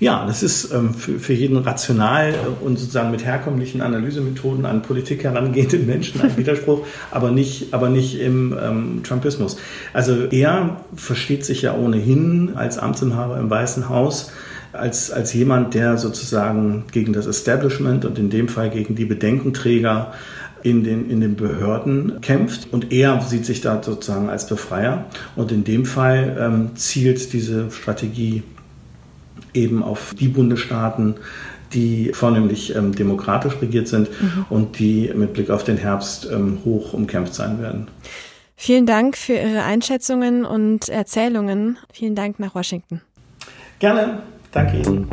Ja, 0.00 0.24
das 0.26 0.42
ist 0.42 0.72
ähm, 0.72 0.94
für, 0.94 1.18
für 1.18 1.32
jeden 1.32 1.56
rational 1.56 2.30
äh, 2.32 2.64
und 2.64 2.78
sozusagen 2.78 3.10
mit 3.10 3.24
herkömmlichen 3.24 3.80
Analysemethoden 3.80 4.64
an 4.64 4.82
Politik 4.82 5.24
herangehenden 5.24 5.86
Menschen 5.88 6.20
ein 6.20 6.36
Widerspruch, 6.36 6.86
aber 7.10 7.30
nicht, 7.30 7.74
aber 7.74 7.88
nicht 7.88 8.20
im 8.20 8.56
ähm, 8.60 9.00
Trumpismus. 9.02 9.56
Also 9.92 10.26
er 10.26 10.80
versteht 10.94 11.44
sich 11.44 11.62
ja 11.62 11.74
ohnehin 11.74 12.52
als 12.54 12.78
Amtsinhaber 12.78 13.38
im 13.38 13.50
Weißen 13.50 13.88
Haus 13.88 14.30
als, 14.72 15.10
als 15.10 15.32
jemand, 15.32 15.74
der 15.74 15.96
sozusagen 15.96 16.84
gegen 16.92 17.12
das 17.12 17.26
Establishment 17.26 18.04
und 18.04 18.18
in 18.18 18.30
dem 18.30 18.48
Fall 18.48 18.70
gegen 18.70 18.94
die 18.94 19.06
Bedenkenträger 19.06 20.12
in 20.62 20.84
den, 20.84 21.08
in 21.10 21.20
den 21.20 21.36
Behörden 21.36 22.20
kämpft. 22.20 22.72
Und 22.72 22.92
er 22.92 23.20
sieht 23.22 23.46
sich 23.46 23.60
da 23.60 23.82
sozusagen 23.82 24.28
als 24.28 24.46
Befreier. 24.46 25.06
Und 25.36 25.52
in 25.52 25.64
dem 25.64 25.84
Fall 25.86 26.36
ähm, 26.38 26.70
zielt 26.76 27.32
diese 27.32 27.70
Strategie 27.70 28.42
eben 29.58 29.82
auf 29.82 30.14
die 30.18 30.28
Bundesstaaten, 30.28 31.16
die 31.72 32.12
vornehmlich 32.14 32.74
ähm, 32.74 32.94
demokratisch 32.94 33.54
regiert 33.60 33.88
sind 33.88 34.08
mhm. 34.20 34.46
und 34.48 34.78
die 34.78 35.12
mit 35.14 35.34
Blick 35.34 35.50
auf 35.50 35.64
den 35.64 35.76
Herbst 35.76 36.28
ähm, 36.32 36.58
hoch 36.64 36.94
umkämpft 36.94 37.34
sein 37.34 37.60
werden. 37.60 37.88
Vielen 38.56 38.86
Dank 38.86 39.16
für 39.16 39.34
Ihre 39.34 39.62
Einschätzungen 39.62 40.44
und 40.44 40.88
Erzählungen. 40.88 41.78
Vielen 41.92 42.14
Dank 42.14 42.40
nach 42.40 42.54
Washington. 42.54 43.02
Gerne. 43.78 44.22
Danke 44.50 44.78
Ihnen. 44.78 45.06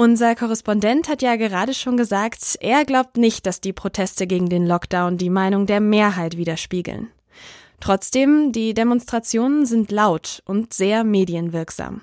Unser 0.00 0.34
Korrespondent 0.34 1.10
hat 1.10 1.20
ja 1.20 1.36
gerade 1.36 1.74
schon 1.74 1.98
gesagt, 1.98 2.56
er 2.62 2.86
glaubt 2.86 3.18
nicht, 3.18 3.44
dass 3.44 3.60
die 3.60 3.74
Proteste 3.74 4.26
gegen 4.26 4.48
den 4.48 4.66
Lockdown 4.66 5.18
die 5.18 5.28
Meinung 5.28 5.66
der 5.66 5.80
Mehrheit 5.80 6.38
widerspiegeln. 6.38 7.10
Trotzdem, 7.80 8.50
die 8.50 8.72
Demonstrationen 8.72 9.66
sind 9.66 9.92
laut 9.92 10.42
und 10.46 10.72
sehr 10.72 11.04
medienwirksam. 11.04 12.00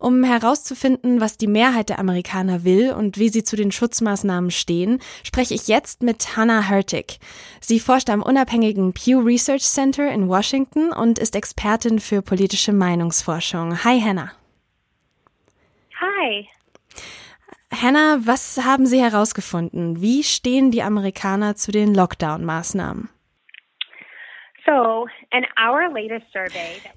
Um 0.00 0.24
herauszufinden, 0.24 1.20
was 1.20 1.38
die 1.38 1.46
Mehrheit 1.46 1.90
der 1.90 2.00
Amerikaner 2.00 2.64
will 2.64 2.90
und 2.90 3.18
wie 3.18 3.28
sie 3.28 3.44
zu 3.44 3.54
den 3.54 3.70
Schutzmaßnahmen 3.70 4.50
stehen, 4.50 4.98
spreche 5.22 5.54
ich 5.54 5.68
jetzt 5.68 6.02
mit 6.02 6.36
Hannah 6.36 6.68
Hurtig. 6.68 7.20
Sie 7.60 7.78
forscht 7.78 8.10
am 8.10 8.20
unabhängigen 8.20 8.92
Pew 8.94 9.20
Research 9.20 9.62
Center 9.62 10.10
in 10.10 10.28
Washington 10.28 10.90
und 10.90 11.20
ist 11.20 11.36
Expertin 11.36 12.00
für 12.00 12.20
politische 12.20 12.72
Meinungsforschung. 12.72 13.84
Hi 13.84 14.00
Hannah. 14.00 14.32
Hi. 16.00 16.48
Hannah, 17.72 18.20
was 18.24 18.58
haben 18.58 18.86
Sie 18.86 19.00
herausgefunden? 19.00 20.00
Wie 20.00 20.22
stehen 20.22 20.70
die 20.70 20.82
Amerikaner 20.82 21.56
zu 21.56 21.72
den 21.72 21.94
Lockdown-Maßnahmen? 21.94 23.08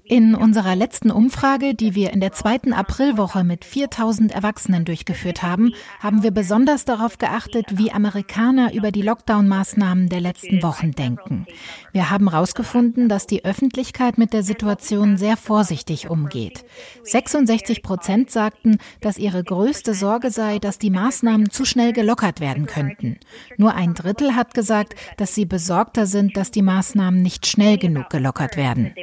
In 0.04 0.34
unserer 0.34 0.74
letzten 0.74 1.12
Umfrage, 1.12 1.74
die 1.74 1.94
wir 1.94 2.12
in 2.12 2.20
der 2.20 2.32
zweiten 2.32 2.72
Aprilwoche 2.72 3.44
mit 3.44 3.64
4000 3.64 4.34
Erwachsenen 4.34 4.84
durchgeführt 4.84 5.44
haben, 5.44 5.72
haben 6.00 6.24
wir 6.24 6.32
besonders 6.32 6.84
darauf 6.84 7.18
geachtet, 7.18 7.66
wie 7.78 7.92
Amerikaner 7.92 8.74
über 8.74 8.90
die 8.90 9.02
Lockdown-Maßnahmen 9.02 10.08
der 10.08 10.20
letzten 10.20 10.64
Wochen 10.64 10.90
denken. 10.90 11.46
Wir 11.92 12.10
haben 12.10 12.30
herausgefunden, 12.30 13.08
dass 13.08 13.28
die 13.28 13.44
Öffentlichkeit 13.44 14.18
mit 14.18 14.32
der 14.32 14.42
Situation 14.42 15.16
sehr 15.16 15.36
vorsichtig 15.36 16.10
umgeht. 16.10 16.64
66 17.04 17.84
Prozent 17.84 18.32
sagten, 18.32 18.78
dass 19.00 19.16
ihre 19.16 19.44
größte 19.44 19.94
Sorge 19.94 20.30
sei, 20.30 20.58
dass 20.58 20.78
die 20.78 20.90
Maßnahmen 20.90 21.50
zu 21.50 21.64
schnell 21.64 21.92
gelockert 21.92 22.40
werden 22.40 22.66
könnten. 22.66 23.20
Nur 23.58 23.74
ein 23.74 23.94
Drittel 23.94 24.34
hat 24.34 24.54
gesagt, 24.54 24.94
dass 25.18 25.36
sie 25.36 25.44
besorgter 25.44 26.06
sind, 26.06 26.36
dass 26.36 26.50
die 26.50 26.62
Maßnahmen 26.62 27.22
nicht 27.22 27.46
schnell 27.46 27.59
schnell 27.60 27.78
genug 27.78 28.10
gelockert 28.10 28.56
werden. 28.56 28.94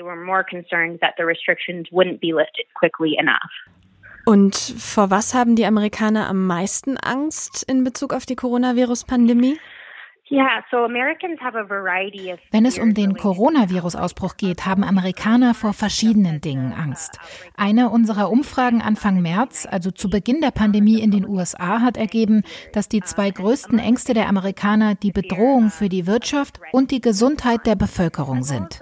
Und 4.26 4.56
vor 4.56 5.10
was 5.10 5.34
haben 5.34 5.56
die 5.56 5.66
Amerikaner 5.66 6.28
am 6.28 6.48
meisten 6.48 6.98
Angst 6.98 7.64
in 7.64 7.84
Bezug 7.84 8.14
auf 8.14 8.26
die 8.26 8.36
Coronavirus-Pandemie? 8.36 9.58
Wenn 12.52 12.66
es 12.66 12.78
um 12.78 12.94
den 12.94 13.16
Coronavirus-Ausbruch 13.16 14.36
geht, 14.36 14.66
haben 14.66 14.84
Amerikaner 14.84 15.54
vor 15.54 15.72
verschiedenen 15.72 16.42
Dingen 16.42 16.74
Angst. 16.74 17.18
Eine 17.56 17.90
unserer 17.90 18.30
Umfragen 18.30 18.82
Anfang 18.82 19.22
März, 19.22 19.66
also 19.70 19.90
zu 19.90 20.10
Beginn 20.10 20.42
der 20.42 20.52
Pandemie 20.52 21.00
in 21.00 21.12
den 21.12 21.26
USA, 21.26 21.80
hat 21.80 21.96
ergeben, 21.96 22.44
dass 22.74 22.90
die 22.90 23.02
zwei 23.02 23.32
größten 23.32 23.80
Ängste 23.80 24.14
der 24.14 24.28
Amerikaner 24.28 24.96
die 24.96 25.12
Bedrohung 25.12 25.70
für 25.70 25.88
die 25.88 26.08
Wirtschaft 26.08 26.60
und 26.74 26.92
die 26.92 27.02
Gesundheit 27.02 27.66
der 27.66 27.76
Bevölkerung 27.76 28.44
sind. 28.44 28.80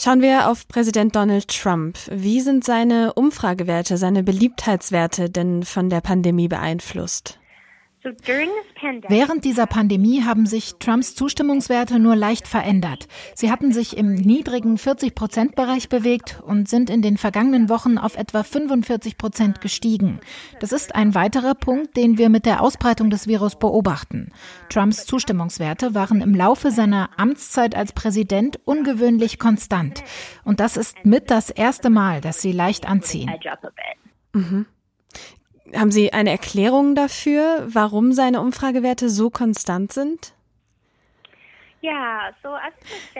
Schauen 0.00 0.22
wir 0.22 0.48
auf 0.48 0.68
Präsident 0.68 1.16
Donald 1.16 1.48
Trump. 1.48 1.98
Wie 2.10 2.40
sind 2.40 2.64
seine 2.64 3.12
Umfragewerte, 3.12 3.96
seine 3.96 4.22
Beliebtheitswerte 4.22 5.28
denn 5.28 5.64
von 5.64 5.90
der 5.90 6.00
Pandemie 6.00 6.48
beeinflusst? 6.48 7.40
Während 9.08 9.44
dieser 9.44 9.66
Pandemie 9.66 10.22
haben 10.22 10.44
sich 10.44 10.74
Trumps 10.78 11.14
Zustimmungswerte 11.14 11.98
nur 11.98 12.16
leicht 12.16 12.46
verändert. 12.46 13.08
Sie 13.34 13.50
hatten 13.50 13.72
sich 13.72 13.96
im 13.96 14.14
niedrigen 14.14 14.76
40-Prozent-Bereich 14.76 15.88
bewegt 15.88 16.42
und 16.46 16.68
sind 16.68 16.90
in 16.90 17.00
den 17.00 17.16
vergangenen 17.16 17.70
Wochen 17.70 17.96
auf 17.96 18.16
etwa 18.16 18.42
45 18.42 19.16
Prozent 19.16 19.60
gestiegen. 19.62 20.20
Das 20.60 20.72
ist 20.72 20.94
ein 20.94 21.14
weiterer 21.14 21.54
Punkt, 21.54 21.96
den 21.96 22.18
wir 22.18 22.28
mit 22.28 22.44
der 22.44 22.60
Ausbreitung 22.60 23.08
des 23.08 23.26
Virus 23.26 23.56
beobachten. 23.56 24.32
Trumps 24.68 25.06
Zustimmungswerte 25.06 25.94
waren 25.94 26.20
im 26.20 26.34
Laufe 26.34 26.70
seiner 26.70 27.08
Amtszeit 27.16 27.74
als 27.74 27.92
Präsident 27.92 28.60
ungewöhnlich 28.66 29.38
konstant. 29.38 30.04
Und 30.44 30.60
das 30.60 30.76
ist 30.76 31.04
mit 31.04 31.30
das 31.30 31.48
erste 31.48 31.88
Mal, 31.88 32.20
dass 32.20 32.42
sie 32.42 32.52
leicht 32.52 32.86
anziehen. 32.86 33.32
Mhm. 34.34 34.66
Haben 35.72 35.90
Sie 35.90 36.12
eine 36.12 36.30
Erklärung 36.30 36.94
dafür, 36.94 37.66
warum 37.66 38.12
seine 38.12 38.40
Umfragewerte 38.40 39.08
so 39.08 39.30
konstant 39.30 39.92
sind? 39.92 40.34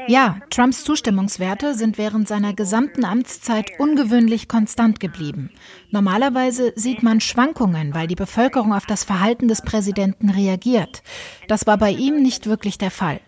Ja, 0.09 0.39
Trumps 0.49 0.85
Zustimmungswerte 0.85 1.75
sind 1.75 1.99
während 1.99 2.29
seiner 2.29 2.55
gesamten 2.55 3.05
Amtszeit 3.05 3.79
ungewöhnlich 3.79 4.49
konstant 4.49 5.01
geblieben. 5.01 5.51
Normalerweise 5.91 6.73
sieht 6.75 7.03
man 7.03 7.21
Schwankungen, 7.21 7.95
weil 7.95 8.07
die 8.07 8.15
Bevölkerung 8.15 8.73
auf 8.73 8.87
das 8.87 9.05
Verhalten 9.05 9.49
des 9.49 9.61
Präsidenten 9.61 10.31
reagiert. 10.31 11.03
Das 11.47 11.67
war 11.67 11.77
bei 11.77 11.91
ihm 11.91 12.23
nicht 12.23 12.47
wirklich 12.47 12.79
der 12.79 12.91
Fall. 12.91 13.21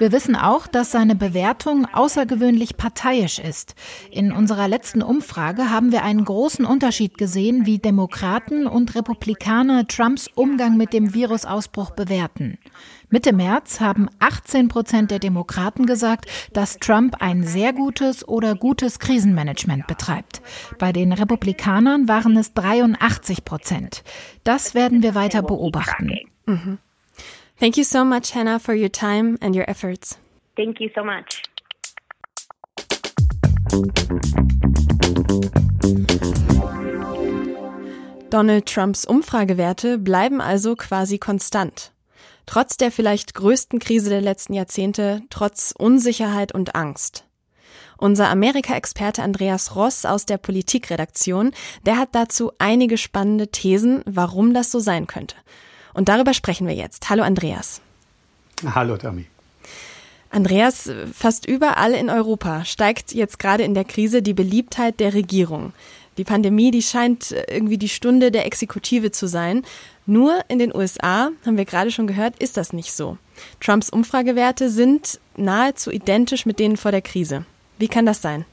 Wir 0.00 0.12
wissen 0.12 0.34
auch, 0.34 0.66
dass 0.66 0.92
seine 0.92 1.14
Bewertung 1.14 1.84
außergewöhnlich 1.84 2.78
parteiisch 2.78 3.38
ist. 3.38 3.74
In 4.10 4.32
unserer 4.32 4.66
letzten 4.66 5.02
Umfrage 5.02 5.68
haben 5.68 5.92
wir 5.92 6.02
einen 6.04 6.24
großen 6.24 6.64
Unterschied 6.64 7.18
gesehen, 7.18 7.66
wie 7.66 7.78
Demokraten 7.78 8.66
und 8.66 8.94
Republikaner 8.94 9.86
Trumps 9.86 10.26
Umgang 10.34 10.78
mit 10.78 10.94
dem 10.94 11.12
Virusausbruch 11.12 11.90
bewerten. 11.90 12.56
Mitte 13.10 13.34
März 13.34 13.80
haben 13.80 14.08
18 14.20 14.68
Prozent 14.68 15.10
der 15.10 15.18
Demokraten 15.18 15.84
gesagt, 15.84 16.30
dass 16.54 16.78
Trump 16.78 17.16
ein 17.20 17.44
sehr 17.44 17.74
gutes 17.74 18.26
oder 18.26 18.54
gutes 18.54 19.00
Krisenmanagement 19.00 19.86
betreibt. 19.86 20.40
Bei 20.78 20.92
den 20.94 21.12
Republikanern 21.12 22.08
waren 22.08 22.38
es 22.38 22.54
83 22.54 23.44
Prozent. 23.44 24.02
Das 24.44 24.74
werden 24.74 25.02
wir 25.02 25.14
weiter 25.14 25.42
beobachten. 25.42 26.14
Mhm. 26.46 26.78
Thank 27.60 27.76
you 27.76 27.84
so 27.84 28.06
much, 28.06 28.34
Hannah, 28.34 28.58
for 28.58 28.74
your 28.74 28.90
time 28.90 29.36
and 29.42 29.54
your 29.54 29.68
efforts. 29.68 30.18
Thank 30.56 30.80
you 30.80 30.88
so 30.94 31.04
much. 31.04 31.42
Donald 38.30 38.64
Trumps 38.64 39.04
Umfragewerte 39.04 39.98
bleiben 39.98 40.40
also 40.40 40.74
quasi 40.74 41.18
konstant. 41.18 41.92
Trotz 42.46 42.78
der 42.78 42.90
vielleicht 42.90 43.34
größten 43.34 43.78
Krise 43.78 44.08
der 44.08 44.22
letzten 44.22 44.54
Jahrzehnte, 44.54 45.20
trotz 45.28 45.74
Unsicherheit 45.76 46.52
und 46.52 46.74
Angst. 46.74 47.26
Unser 47.98 48.30
Amerika-Experte 48.30 49.22
Andreas 49.22 49.76
Ross 49.76 50.06
aus 50.06 50.24
der 50.24 50.38
Politikredaktion, 50.38 51.52
der 51.84 51.98
hat 51.98 52.14
dazu 52.14 52.52
einige 52.58 52.96
spannende 52.96 53.48
Thesen, 53.48 54.02
warum 54.06 54.54
das 54.54 54.70
so 54.70 54.78
sein 54.78 55.06
könnte. 55.06 55.36
Und 55.94 56.08
darüber 56.08 56.34
sprechen 56.34 56.66
wir 56.66 56.74
jetzt. 56.74 57.10
Hallo 57.10 57.22
Andreas. 57.22 57.80
Hallo 58.64 58.96
Tami. 58.96 59.26
Andreas, 60.30 60.88
fast 61.12 61.46
überall 61.46 61.92
in 61.92 62.08
Europa 62.08 62.64
steigt 62.64 63.12
jetzt 63.12 63.38
gerade 63.40 63.64
in 63.64 63.74
der 63.74 63.84
Krise 63.84 64.22
die 64.22 64.34
Beliebtheit 64.34 65.00
der 65.00 65.12
Regierung. 65.12 65.72
Die 66.18 66.24
Pandemie, 66.24 66.70
die 66.70 66.82
scheint 66.82 67.34
irgendwie 67.48 67.78
die 67.78 67.88
Stunde 67.88 68.30
der 68.30 68.46
Exekutive 68.46 69.10
zu 69.10 69.26
sein. 69.26 69.64
Nur 70.06 70.40
in 70.48 70.58
den 70.58 70.74
USA, 70.74 71.30
haben 71.44 71.56
wir 71.56 71.64
gerade 71.64 71.90
schon 71.90 72.06
gehört, 72.06 72.38
ist 72.38 72.56
das 72.56 72.72
nicht 72.72 72.92
so. 72.92 73.16
Trumps 73.60 73.90
Umfragewerte 73.90 74.70
sind 74.70 75.18
nahezu 75.36 75.90
identisch 75.90 76.46
mit 76.46 76.58
denen 76.58 76.76
vor 76.76 76.90
der 76.92 77.02
Krise. 77.02 77.44
Wie 77.78 77.88
kann 77.88 78.06
das 78.06 78.22
sein? 78.22 78.44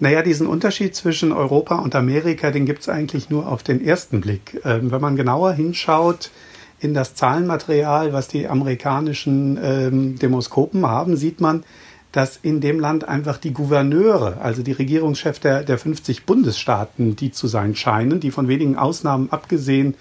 Naja, 0.00 0.22
diesen 0.22 0.46
Unterschied 0.46 0.94
zwischen 0.94 1.32
Europa 1.32 1.76
und 1.76 1.96
Amerika, 1.96 2.52
den 2.52 2.66
gibt 2.66 2.82
es 2.82 2.88
eigentlich 2.88 3.30
nur 3.30 3.48
auf 3.48 3.64
den 3.64 3.84
ersten 3.84 4.20
Blick. 4.20 4.60
Ähm, 4.64 4.92
wenn 4.92 5.00
man 5.00 5.16
genauer 5.16 5.52
hinschaut 5.52 6.30
in 6.78 6.94
das 6.94 7.14
Zahlenmaterial, 7.14 8.12
was 8.12 8.28
die 8.28 8.46
amerikanischen 8.46 9.58
ähm, 9.60 10.18
Demoskopen 10.18 10.86
haben, 10.86 11.16
sieht 11.16 11.40
man, 11.40 11.64
dass 12.12 12.38
in 12.40 12.60
dem 12.60 12.78
Land 12.78 13.06
einfach 13.06 13.38
die 13.38 13.52
Gouverneure, 13.52 14.40
also 14.40 14.62
die 14.62 14.72
Regierungschefs 14.72 15.40
der, 15.40 15.64
der 15.64 15.78
50 15.78 16.24
Bundesstaaten, 16.24 17.16
die 17.16 17.32
zu 17.32 17.48
sein 17.48 17.74
scheinen, 17.74 18.20
die 18.20 18.30
von 18.30 18.48
wenigen 18.48 18.76
Ausnahmen 18.76 19.30
abgesehen 19.30 19.94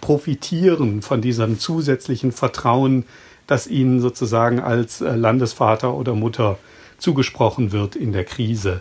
profitieren 0.00 1.02
von 1.02 1.20
diesem 1.20 1.58
zusätzlichen 1.58 2.32
Vertrauen, 2.32 3.04
das 3.46 3.66
ihnen 3.66 4.00
sozusagen 4.00 4.60
als 4.60 5.00
äh, 5.00 5.14
Landesvater 5.14 5.92
oder 5.94 6.14
Mutter 6.14 6.58
zugesprochen 6.98 7.72
wird 7.72 7.96
in 7.96 8.12
der 8.12 8.24
Krise. 8.24 8.80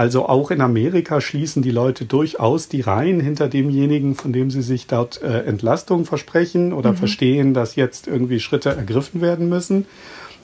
Also 0.00 0.30
auch 0.30 0.50
in 0.50 0.62
Amerika 0.62 1.20
schließen 1.20 1.60
die 1.60 1.70
Leute 1.70 2.06
durchaus 2.06 2.68
die 2.68 2.80
Reihen 2.80 3.20
hinter 3.20 3.48
demjenigen, 3.48 4.14
von 4.14 4.32
dem 4.32 4.50
sie 4.50 4.62
sich 4.62 4.86
dort 4.86 5.20
äh, 5.20 5.42
Entlastung 5.42 6.06
versprechen 6.06 6.72
oder 6.72 6.92
mhm. 6.92 6.96
verstehen, 6.96 7.52
dass 7.52 7.76
jetzt 7.76 8.06
irgendwie 8.06 8.40
Schritte 8.40 8.70
ergriffen 8.70 9.20
werden 9.20 9.50
müssen. 9.50 9.84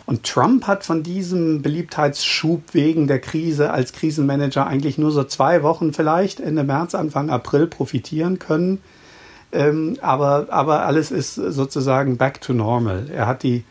Und 0.05 0.25
Trump 0.25 0.67
hat 0.67 0.85
von 0.85 1.03
diesem 1.03 1.63
Beliebtheitsschub 1.63 2.75
wegen 2.75 3.07
der 3.07 3.19
Krise 3.19 3.71
als 3.71 3.95
Krisenmanager 3.95 4.67
eigentlich 4.67 4.99
nur 4.99 5.11
so 5.11 5.25
zwei 5.25 5.63
Wochen 5.63 5.95
vielleicht 5.95 6.39
Ende 6.39 6.63
März, 6.63 6.95
Anfang 6.95 7.31
April 7.31 7.67
profitieren 7.67 8.39
können. 8.39 8.83
Ähm, 9.53 9.97
aber, 10.03 10.49
aber 10.51 10.85
alles 10.85 11.11
ist 11.11 11.35
sozusagen 11.35 12.19
back 12.19 12.43
to 12.43 12.53
normal. 12.53 13.07
Er 13.11 13.27
hat 13.27 13.43
die 13.43 13.65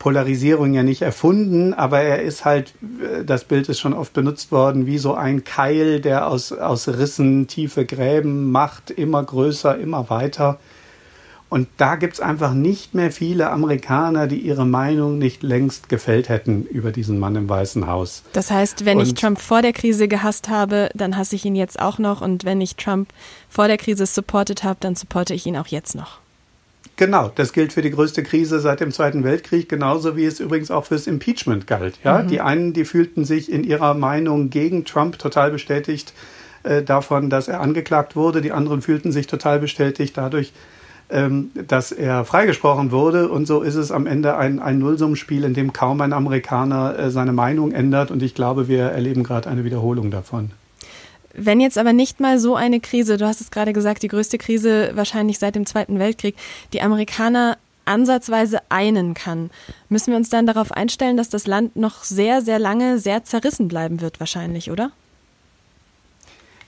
Polarisierung 0.00 0.72
ja 0.72 0.82
nicht 0.82 1.02
erfunden, 1.02 1.74
aber 1.74 2.00
er 2.00 2.22
ist 2.22 2.46
halt, 2.46 2.72
äh, 3.00 3.22
das 3.22 3.44
Bild 3.44 3.68
ist 3.68 3.78
schon 3.78 3.92
oft 3.92 4.12
benutzt 4.14 4.50
worden, 4.50 4.86
wie 4.86 4.98
so 4.98 5.14
ein 5.14 5.44
Keil, 5.44 6.00
der 6.00 6.26
aus, 6.26 6.52
aus 6.52 6.88
Rissen 6.88 7.46
tiefe 7.46 7.84
Gräben 7.84 8.50
macht, 8.50 8.90
immer 8.90 9.22
größer, 9.22 9.78
immer 9.78 10.10
weiter. 10.10 10.58
Und 11.50 11.68
da 11.76 11.96
gibt 11.96 12.14
es 12.14 12.20
einfach 12.20 12.54
nicht 12.54 12.94
mehr 12.94 13.10
viele 13.10 13.50
Amerikaner, 13.50 14.26
die 14.26 14.38
ihre 14.38 14.64
Meinung 14.64 15.18
nicht 15.18 15.42
längst 15.42 15.90
gefällt 15.90 16.30
hätten 16.30 16.64
über 16.64 16.92
diesen 16.92 17.18
Mann 17.18 17.36
im 17.36 17.48
Weißen 17.48 17.86
Haus. 17.86 18.22
Das 18.32 18.50
heißt, 18.50 18.86
wenn 18.86 18.98
und 18.98 19.06
ich 19.06 19.14
Trump 19.14 19.38
vor 19.38 19.60
der 19.60 19.74
Krise 19.74 20.08
gehasst 20.08 20.48
habe, 20.48 20.88
dann 20.94 21.16
hasse 21.18 21.36
ich 21.36 21.44
ihn 21.44 21.56
jetzt 21.56 21.78
auch 21.78 21.98
noch. 21.98 22.22
Und 22.22 22.44
wenn 22.44 22.60
ich 22.62 22.76
Trump 22.76 23.10
vor 23.50 23.66
der 23.66 23.76
Krise 23.76 24.06
supportet 24.06 24.64
habe, 24.64 24.78
dann 24.80 24.94
supporte 24.94 25.34
ich 25.34 25.44
ihn 25.44 25.58
auch 25.58 25.66
jetzt 25.66 25.94
noch. 25.94 26.20
Genau, 27.00 27.32
das 27.34 27.54
gilt 27.54 27.72
für 27.72 27.80
die 27.80 27.92
größte 27.92 28.22
Krise 28.22 28.60
seit 28.60 28.80
dem 28.80 28.92
Zweiten 28.92 29.24
Weltkrieg, 29.24 29.70
genauso 29.70 30.18
wie 30.18 30.26
es 30.26 30.38
übrigens 30.38 30.70
auch 30.70 30.84
fürs 30.84 31.06
Impeachment 31.06 31.66
galt. 31.66 31.98
Ja, 32.04 32.18
mhm. 32.18 32.28
die 32.28 32.42
einen, 32.42 32.74
die 32.74 32.84
fühlten 32.84 33.24
sich 33.24 33.50
in 33.50 33.64
ihrer 33.64 33.94
Meinung 33.94 34.50
gegen 34.50 34.84
Trump 34.84 35.18
total 35.18 35.50
bestätigt 35.50 36.12
äh, 36.62 36.82
davon, 36.82 37.30
dass 37.30 37.48
er 37.48 37.62
angeklagt 37.62 38.16
wurde. 38.16 38.42
Die 38.42 38.52
anderen 38.52 38.82
fühlten 38.82 39.12
sich 39.12 39.26
total 39.26 39.60
bestätigt 39.60 40.18
dadurch, 40.18 40.52
ähm, 41.08 41.52
dass 41.54 41.90
er 41.90 42.26
freigesprochen 42.26 42.90
wurde. 42.90 43.30
Und 43.30 43.46
so 43.46 43.62
ist 43.62 43.76
es 43.76 43.92
am 43.92 44.06
Ende 44.06 44.36
ein, 44.36 44.58
ein 44.58 44.78
Nullsummenspiel, 44.78 45.44
in 45.44 45.54
dem 45.54 45.72
kaum 45.72 46.02
ein 46.02 46.12
Amerikaner 46.12 46.98
äh, 46.98 47.10
seine 47.10 47.32
Meinung 47.32 47.72
ändert. 47.72 48.10
Und 48.10 48.22
ich 48.22 48.34
glaube, 48.34 48.68
wir 48.68 48.82
erleben 48.82 49.24
gerade 49.24 49.48
eine 49.48 49.64
Wiederholung 49.64 50.10
davon. 50.10 50.50
Wenn 51.42 51.60
jetzt 51.60 51.78
aber 51.78 51.94
nicht 51.94 52.20
mal 52.20 52.38
so 52.38 52.54
eine 52.54 52.80
Krise, 52.80 53.16
du 53.16 53.26
hast 53.26 53.40
es 53.40 53.50
gerade 53.50 53.72
gesagt, 53.72 54.02
die 54.02 54.08
größte 54.08 54.36
Krise 54.36 54.90
wahrscheinlich 54.94 55.38
seit 55.38 55.54
dem 55.54 55.64
Zweiten 55.64 55.98
Weltkrieg, 55.98 56.36
die 56.74 56.82
Amerikaner 56.82 57.56
ansatzweise 57.86 58.58
einen 58.68 59.14
kann, 59.14 59.48
müssen 59.88 60.10
wir 60.10 60.18
uns 60.18 60.28
dann 60.28 60.46
darauf 60.46 60.70
einstellen, 60.70 61.16
dass 61.16 61.30
das 61.30 61.46
Land 61.46 61.76
noch 61.76 62.04
sehr, 62.04 62.42
sehr 62.42 62.58
lange 62.58 62.98
sehr 62.98 63.24
zerrissen 63.24 63.68
bleiben 63.68 64.02
wird, 64.02 64.20
wahrscheinlich, 64.20 64.70
oder? 64.70 64.92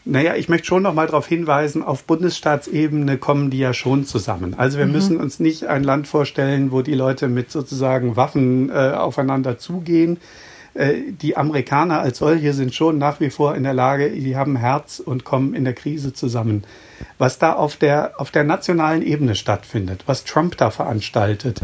Naja, 0.07 0.37
ich 0.37 0.49
möchte 0.49 0.67
schon 0.67 0.83
noch 0.83 0.95
mal 0.95 1.07
darauf 1.07 1.27
hinweisen, 1.27 1.83
auf 1.83 2.05
Bundesstaatsebene 2.05 3.19
kommen 3.19 3.51
die 3.51 3.59
ja 3.59 3.75
schon 3.75 4.07
zusammen. 4.07 4.55
Also 4.57 4.79
wir 4.79 4.87
mhm. 4.87 4.93
müssen 4.93 5.17
uns 5.19 5.39
nicht 5.39 5.67
ein 5.67 5.85
Land 5.85 6.09
vorstellen, 6.09 6.73
wo 6.73 6.81
die 6.81 6.95
Leute 6.95 7.29
mit 7.29 7.51
sozusagen 7.51 8.17
Waffen 8.17 8.71
äh, 8.71 8.73
aufeinander 8.73 9.59
zugehen, 9.59 10.19
die 10.75 11.37
Amerikaner 11.37 12.01
als 12.01 12.19
solche 12.19 12.55
sind 12.55 12.75
schon 12.75 12.97
nach 12.97 13.21
wie 13.21 13.31
vor 13.31 13.55
in 13.55 13.63
der 13.63 13.75
Lage, 13.75 14.11
die 14.11 14.37
haben 14.37 14.57
Herz 14.57 15.01
und 15.01 15.25
kommen 15.25 15.55
in 15.55 15.65
der 15.65 15.75
Krise 15.75 16.15
zusammen. 16.15 16.65
Was 17.19 17.39
da 17.39 17.53
auf 17.53 17.77
der, 17.77 18.15
auf 18.19 18.31
der 18.31 18.45
nationalen 18.45 19.03
Ebene 19.03 19.35
stattfindet, 19.35 20.05
was 20.07 20.25
Trump 20.25 20.57
da 20.57 20.71
veranstaltet, 20.71 21.61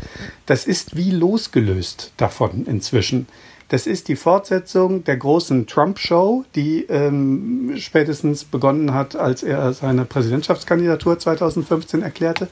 das 0.47 0.67
ist 0.67 0.97
wie 0.97 1.11
losgelöst 1.11 2.13
davon 2.17 2.67
inzwischen. 2.67 3.27
Das 3.71 3.87
ist 3.87 4.09
die 4.09 4.17
Fortsetzung 4.17 5.05
der 5.05 5.19
großen 5.19 5.67
Trump-Show, 5.67 6.45
die 6.55 6.85
ähm, 6.85 7.75
spätestens 7.77 8.45
begonnen 8.45 8.95
hat, 8.95 9.15
als 9.15 9.43
er 9.43 9.73
seine 9.75 10.07
Präsidentschaftskandidatur 10.07 11.19
2015 11.19 12.03
erklärte. 12.03 12.49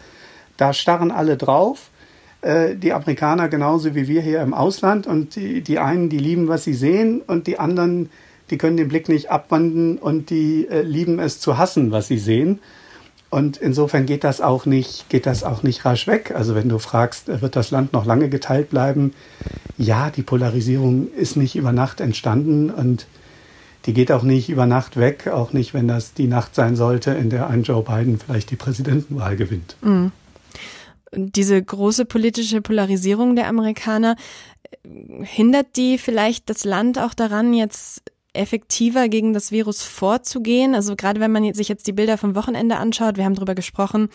Da 0.59 0.73
starren 0.73 1.11
alle 1.11 1.37
drauf 1.38 1.90
äh, 1.90 1.95
die 2.76 2.92
Amerikaner 2.92 3.48
genauso 3.48 3.94
wie 3.94 4.06
wir 4.06 4.22
hier 4.22 4.40
im 4.40 4.54
Ausland. 4.54 5.06
Und 5.06 5.37
die, 5.37 5.62
die 5.62 5.78
einen, 5.78 6.09
die 6.09 6.18
lieben, 6.18 6.48
was 6.48 6.64
sie 6.64 6.74
sehen, 6.74 7.22
und 7.26 7.46
die 7.46 7.59
anderen, 7.59 8.11
die 8.50 8.59
können 8.59 8.76
den 8.76 8.88
Blick 8.88 9.09
nicht 9.09 9.30
abwenden 9.30 9.98
und 9.98 10.30
die 10.30 10.68
äh, 10.68 10.82
lieben 10.82 11.18
es 11.18 11.40
zu 11.40 11.59
hassen, 11.59 11.90
was 11.90 12.09
sie 12.09 12.18
sehen. 12.18 12.61
Und 13.28 13.56
insofern 13.56 14.06
geht 14.06 14.22
das 14.22 14.40
auch 14.40 14.66
nicht, 14.66 15.09
geht 15.09 15.26
das 15.26 15.42
auch 15.42 15.62
nicht 15.62 15.85
rasch 15.85 16.06
weg. 16.06 16.32
Also 16.35 16.54
wenn 16.54 16.68
du 16.68 16.78
fragst, 16.78 17.28
äh, 17.28 17.42
wird 17.42 17.56
das 17.56 17.70
Land 17.70 17.92
noch 17.92 18.06
lange 18.06 18.28
geteilt 18.28 18.70
bleiben? 18.70 19.14
Ja, 19.76 20.11
die 20.11 20.22
Polarisierung 20.22 21.09
ist 21.12 21.37
nicht 21.37 21.56
über 21.56 21.72
Nacht 21.72 22.00
entstanden 22.00 22.70
und 22.70 23.06
die 23.87 23.92
geht 23.92 24.11
auch 24.11 24.22
nicht 24.22 24.48
über 24.48 24.66
Nacht 24.66 24.96
weg, 24.96 25.28
auch 25.28 25.52
nicht, 25.52 25.74
wenn 25.74 25.87
das 25.87 26.12
die 26.14 26.26
Nacht 26.26 26.54
sein 26.54 26.74
sollte, 26.76 27.12
in 27.12 27.30
der 27.30 27.48
ein 27.48 27.62
Joe 27.62 27.82
Biden 27.82 28.18
vielleicht 28.18 28.50
die 28.50 28.56
Präsidentenwahl 28.56 29.37
gewinnt. 29.37 29.76
Mhm 29.82 30.12
diese 31.16 31.62
große 31.62 32.05
politische 32.05 32.61
Polarisierung 32.61 33.37
der 33.37 33.48
Amerikaner, 33.48 34.16
hindert 35.22 35.76
die 35.76 35.98
vielleicht 35.98 36.50
das 36.50 36.64
Land 36.64 36.98
auch 36.98 37.14
daran, 37.14 37.55
jetzt 37.55 38.02
effektiver 38.35 39.09
gegen 39.09 39.33
das 39.33 39.50
Virus 39.50 39.83
vorzugehen? 39.83 40.74
Also 40.74 40.94
gerade 40.94 41.20
wenn 41.20 41.33
man 41.33 41.52
sich 41.55 41.68
jetzt 41.68 41.87
die 41.87 41.92
Bilder 41.92 42.18
vom 42.18 42.35
Wochenende 42.35 42.76
anschaut, 42.76 43.16
wir 43.16 43.24
haben 43.24 43.35
darüber 43.35 43.55
gesprochen, 43.55 44.11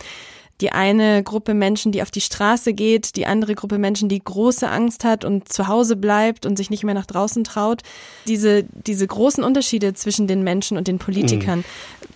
die 0.61 0.71
eine 0.71 1.23
Gruppe 1.23 1.55
Menschen, 1.55 1.91
die 1.91 2.03
auf 2.03 2.11
die 2.11 2.21
Straße 2.21 2.73
geht, 2.73 3.15
die 3.15 3.25
andere 3.25 3.55
Gruppe 3.55 3.79
Menschen, 3.79 4.09
die 4.09 4.23
große 4.23 4.69
Angst 4.69 5.03
hat 5.03 5.25
und 5.25 5.51
zu 5.51 5.67
Hause 5.67 5.95
bleibt 5.95 6.45
und 6.45 6.55
sich 6.55 6.69
nicht 6.69 6.83
mehr 6.83 6.93
nach 6.93 7.07
draußen 7.07 7.43
traut. 7.43 7.81
Diese, 8.27 8.65
diese 8.85 9.07
großen 9.07 9.43
Unterschiede 9.43 9.93
zwischen 9.95 10.27
den 10.27 10.43
Menschen 10.43 10.77
und 10.77 10.87
den 10.87 10.99
Politikern, 10.99 11.59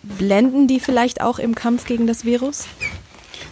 mhm. 0.03 0.09
blenden 0.19 0.67
die 0.67 0.79
vielleicht 0.79 1.21
auch 1.21 1.39
im 1.39 1.55
Kampf 1.55 1.85
gegen 1.85 2.05
das 2.05 2.23
Virus? 2.23 2.67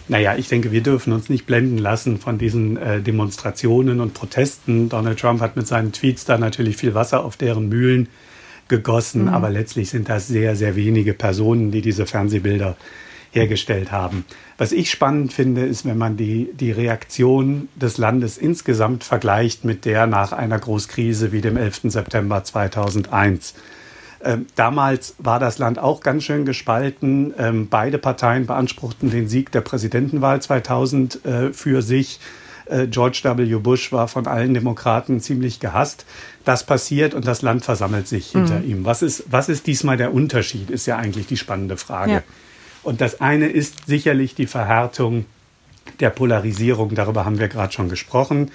Naja, 0.07 0.35
ich 0.35 0.49
denke, 0.49 0.71
wir 0.71 0.81
dürfen 0.81 1.13
uns 1.13 1.29
nicht 1.29 1.45
blenden 1.45 1.77
lassen 1.77 2.19
von 2.19 2.37
diesen 2.37 2.77
äh, 2.77 3.01
Demonstrationen 3.01 4.01
und 4.01 4.13
Protesten. 4.13 4.89
Donald 4.89 5.19
Trump 5.19 5.39
hat 5.41 5.55
mit 5.55 5.65
seinen 5.67 5.93
Tweets 5.93 6.25
da 6.25 6.37
natürlich 6.37 6.77
viel 6.77 6.93
Wasser 6.93 7.23
auf 7.23 7.37
deren 7.37 7.69
Mühlen 7.69 8.09
gegossen, 8.67 9.23
mhm. 9.23 9.29
aber 9.29 9.49
letztlich 9.49 9.89
sind 9.89 10.09
das 10.09 10.27
sehr, 10.27 10.55
sehr 10.55 10.75
wenige 10.75 11.13
Personen, 11.13 11.71
die 11.71 11.81
diese 11.81 12.05
Fernsehbilder 12.05 12.75
hergestellt 13.31 13.91
haben. 13.91 14.25
Was 14.57 14.71
ich 14.71 14.91
spannend 14.91 15.33
finde, 15.33 15.65
ist, 15.65 15.85
wenn 15.85 15.97
man 15.97 16.17
die, 16.17 16.49
die 16.53 16.71
Reaktion 16.71 17.67
des 17.75 17.97
Landes 17.97 18.37
insgesamt 18.37 19.03
vergleicht 19.03 19.65
mit 19.65 19.85
der 19.85 20.05
nach 20.05 20.31
einer 20.31 20.59
Großkrise 20.59 21.31
wie 21.31 21.41
dem 21.41 21.57
11. 21.57 21.81
September 21.85 22.43
2001. 22.43 23.55
Ähm, 24.23 24.45
damals 24.55 25.15
war 25.17 25.39
das 25.39 25.57
Land 25.57 25.79
auch 25.79 26.01
ganz 26.01 26.23
schön 26.23 26.45
gespalten. 26.45 27.33
Ähm, 27.37 27.67
beide 27.69 27.97
Parteien 27.97 28.45
beanspruchten 28.45 29.09
den 29.09 29.27
Sieg 29.27 29.51
der 29.51 29.61
Präsidentenwahl 29.61 30.41
2000 30.41 31.25
äh, 31.25 31.53
für 31.53 31.81
sich. 31.81 32.19
Äh, 32.65 32.87
George 32.87 33.21
W. 33.23 33.55
Bush 33.55 33.91
war 33.91 34.07
von 34.07 34.27
allen 34.27 34.53
Demokraten 34.53 35.19
ziemlich 35.19 35.59
gehasst. 35.59 36.05
Das 36.45 36.65
passiert 36.65 37.13
und 37.13 37.27
das 37.27 37.41
Land 37.41 37.65
versammelt 37.65 38.07
sich 38.07 38.31
hinter 38.31 38.59
mhm. 38.59 38.69
ihm. 38.69 38.85
Was 38.85 39.01
ist, 39.01 39.25
was 39.29 39.49
ist 39.49 39.67
diesmal 39.67 39.97
der 39.97 40.13
Unterschied, 40.13 40.69
ist 40.69 40.85
ja 40.85 40.97
eigentlich 40.97 41.27
die 41.27 41.37
spannende 41.37 41.77
Frage. 41.77 42.11
Ja. 42.11 42.23
Und 42.83 43.01
das 43.01 43.21
eine 43.21 43.47
ist 43.47 43.87
sicherlich 43.87 44.35
die 44.35 44.47
Verhärtung 44.47 45.25
der 45.99 46.09
Polarisierung. 46.09 46.95
Darüber 46.95 47.25
haben 47.25 47.39
wir 47.39 47.47
gerade 47.47 47.73
schon 47.73 47.89
gesprochen. 47.89 48.51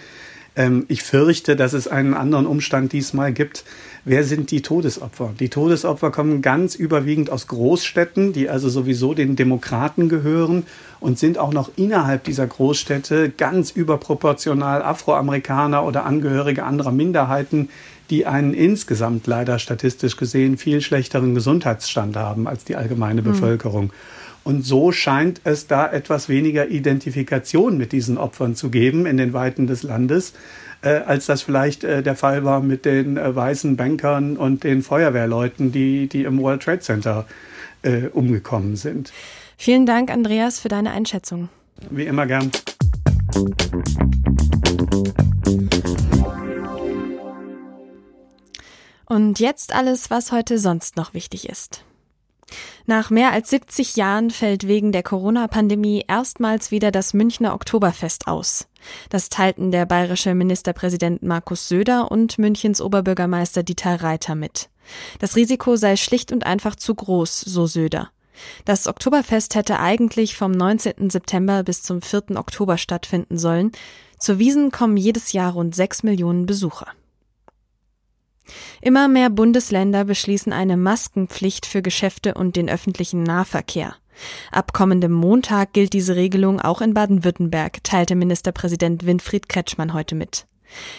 Ähm, 0.58 0.84
ich 0.88 1.04
fürchte, 1.04 1.54
dass 1.56 1.72
es 1.72 1.88
einen 1.88 2.12
anderen 2.12 2.44
Umstand 2.44 2.92
diesmal 2.92 3.32
gibt. 3.32 3.64
Wer 4.04 4.24
sind 4.24 4.50
die 4.50 4.60
Todesopfer? 4.60 5.32
Die 5.38 5.48
Todesopfer 5.48 6.10
kommen 6.10 6.42
ganz 6.42 6.74
überwiegend 6.74 7.30
aus 7.30 7.46
Großstädten, 7.46 8.32
die 8.32 8.50
also 8.50 8.68
sowieso 8.68 9.14
den 9.14 9.36
Demokraten 9.36 10.08
gehören 10.08 10.66
und 10.98 11.18
sind 11.18 11.38
auch 11.38 11.52
noch 11.52 11.70
innerhalb 11.76 12.24
dieser 12.24 12.46
Großstädte 12.46 13.30
ganz 13.30 13.70
überproportional 13.70 14.82
Afroamerikaner 14.82 15.84
oder 15.84 16.04
Angehörige 16.04 16.64
anderer 16.64 16.92
Minderheiten, 16.92 17.68
die 18.10 18.26
einen 18.26 18.52
insgesamt 18.52 19.26
leider 19.28 19.60
statistisch 19.60 20.16
gesehen 20.16 20.58
viel 20.58 20.80
schlechteren 20.80 21.34
Gesundheitsstand 21.36 22.16
haben 22.16 22.48
als 22.48 22.64
die 22.64 22.74
allgemeine 22.74 23.20
mhm. 23.20 23.26
Bevölkerung. 23.26 23.92
Und 24.48 24.62
so 24.62 24.92
scheint 24.92 25.42
es 25.44 25.66
da 25.66 25.92
etwas 25.92 26.30
weniger 26.30 26.68
Identifikation 26.68 27.76
mit 27.76 27.92
diesen 27.92 28.16
Opfern 28.16 28.54
zu 28.54 28.70
geben 28.70 29.04
in 29.04 29.18
den 29.18 29.34
Weiten 29.34 29.66
des 29.66 29.82
Landes, 29.82 30.32
äh, 30.80 30.88
als 30.88 31.26
das 31.26 31.42
vielleicht 31.42 31.84
äh, 31.84 32.02
der 32.02 32.16
Fall 32.16 32.44
war 32.46 32.62
mit 32.62 32.86
den 32.86 33.18
äh, 33.18 33.36
weißen 33.36 33.76
Bankern 33.76 34.38
und 34.38 34.64
den 34.64 34.82
Feuerwehrleuten, 34.82 35.70
die, 35.70 36.06
die 36.08 36.24
im 36.24 36.38
World 36.40 36.62
Trade 36.62 36.78
Center 36.78 37.26
äh, 37.82 38.06
umgekommen 38.06 38.76
sind. 38.76 39.12
Vielen 39.58 39.84
Dank, 39.84 40.10
Andreas, 40.10 40.60
für 40.60 40.70
deine 40.70 40.92
Einschätzung. 40.92 41.50
Wie 41.90 42.06
immer 42.06 42.26
gern. 42.26 42.50
Und 49.04 49.40
jetzt 49.40 49.74
alles, 49.74 50.08
was 50.10 50.32
heute 50.32 50.58
sonst 50.58 50.96
noch 50.96 51.12
wichtig 51.12 51.50
ist. 51.50 51.84
Nach 52.86 53.10
mehr 53.10 53.32
als 53.32 53.50
70 53.50 53.96
Jahren 53.96 54.30
fällt 54.30 54.66
wegen 54.66 54.92
der 54.92 55.02
Corona-Pandemie 55.02 56.04
erstmals 56.08 56.70
wieder 56.70 56.90
das 56.90 57.14
Münchner 57.14 57.54
Oktoberfest 57.54 58.26
aus. 58.26 58.68
Das 59.10 59.28
teilten 59.28 59.70
der 59.70 59.86
bayerische 59.86 60.34
Ministerpräsident 60.34 61.22
Markus 61.22 61.68
Söder 61.68 62.10
und 62.10 62.38
Münchens 62.38 62.80
Oberbürgermeister 62.80 63.62
Dieter 63.62 64.02
Reiter 64.02 64.34
mit. 64.34 64.70
Das 65.18 65.36
Risiko 65.36 65.76
sei 65.76 65.96
schlicht 65.96 66.32
und 66.32 66.46
einfach 66.46 66.76
zu 66.76 66.94
groß, 66.94 67.40
so 67.40 67.66
Söder. 67.66 68.10
Das 68.64 68.86
Oktoberfest 68.86 69.54
hätte 69.54 69.80
eigentlich 69.80 70.36
vom 70.36 70.52
19. 70.52 71.10
September 71.10 71.62
bis 71.64 71.82
zum 71.82 72.02
4. 72.02 72.36
Oktober 72.36 72.78
stattfinden 72.78 73.36
sollen. 73.36 73.72
Zur 74.18 74.38
Wiesen 74.38 74.70
kommen 74.70 74.96
jedes 74.96 75.32
Jahr 75.32 75.52
rund 75.52 75.74
6 75.74 76.04
Millionen 76.04 76.46
Besucher. 76.46 76.86
Immer 78.80 79.08
mehr 79.08 79.30
Bundesländer 79.30 80.04
beschließen 80.04 80.52
eine 80.52 80.76
Maskenpflicht 80.76 81.66
für 81.66 81.82
Geschäfte 81.82 82.34
und 82.34 82.56
den 82.56 82.68
öffentlichen 82.68 83.22
Nahverkehr. 83.22 83.96
Ab 84.50 84.72
kommendem 84.72 85.12
Montag 85.12 85.72
gilt 85.72 85.92
diese 85.92 86.16
Regelung 86.16 86.60
auch 86.60 86.80
in 86.80 86.94
Baden-Württemberg, 86.94 87.84
teilte 87.84 88.14
Ministerpräsident 88.16 89.06
Winfried 89.06 89.48
Kretschmann 89.48 89.94
heute 89.94 90.14
mit. 90.14 90.46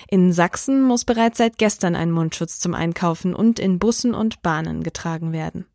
In 0.10 0.34
Sachsen 0.34 0.82
muss 0.82 1.06
bereits 1.06 1.38
seit 1.38 1.58
gestern 1.58 1.96
ein 1.96 2.12
Mundschutz 2.12 2.60
zum 2.60 2.74
Einkaufen 2.74 3.36
und 3.36 3.60
in 3.60 3.78
Bussen 3.78 4.14
und 4.14 4.42
Bahnen 4.42 4.84
getragen 4.84 5.32
werden. 5.32 5.66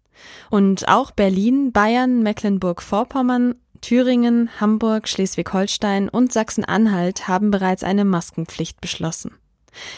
Und 0.50 0.88
auch 0.88 1.10
Berlin, 1.10 1.72
Bayern, 1.72 2.22
Mecklenburg-Vorpommern, 2.22 3.56
Thüringen, 3.80 4.48
Hamburg, 4.60 5.08
Schleswig-Holstein 5.08 6.08
und 6.08 6.32
Sachsen-Anhalt 6.32 7.28
haben 7.28 7.50
bereits 7.50 7.84
eine 7.84 8.04
Maskenpflicht 8.04 8.80
beschlossen. 8.80 9.32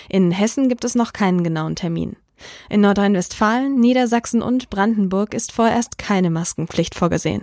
In 0.09 0.31
Hessen 0.31 0.69
gibt 0.69 0.85
es 0.85 0.95
noch 0.95 1.13
keinen 1.13 1.45
genauen 1.45 1.77
Termin. 1.77 2.17
In 2.69 2.81
Nordrhein-Westfalen, 2.83 3.79
Niedersachsen 3.81 4.43
und 4.43 4.71
Brandenburg 4.71 5.35
ist 5.35 5.53
vorerst 5.53 5.99
keine 5.99 6.31
Maskenpflicht 6.31 6.95
vorgesehen. 6.95 7.43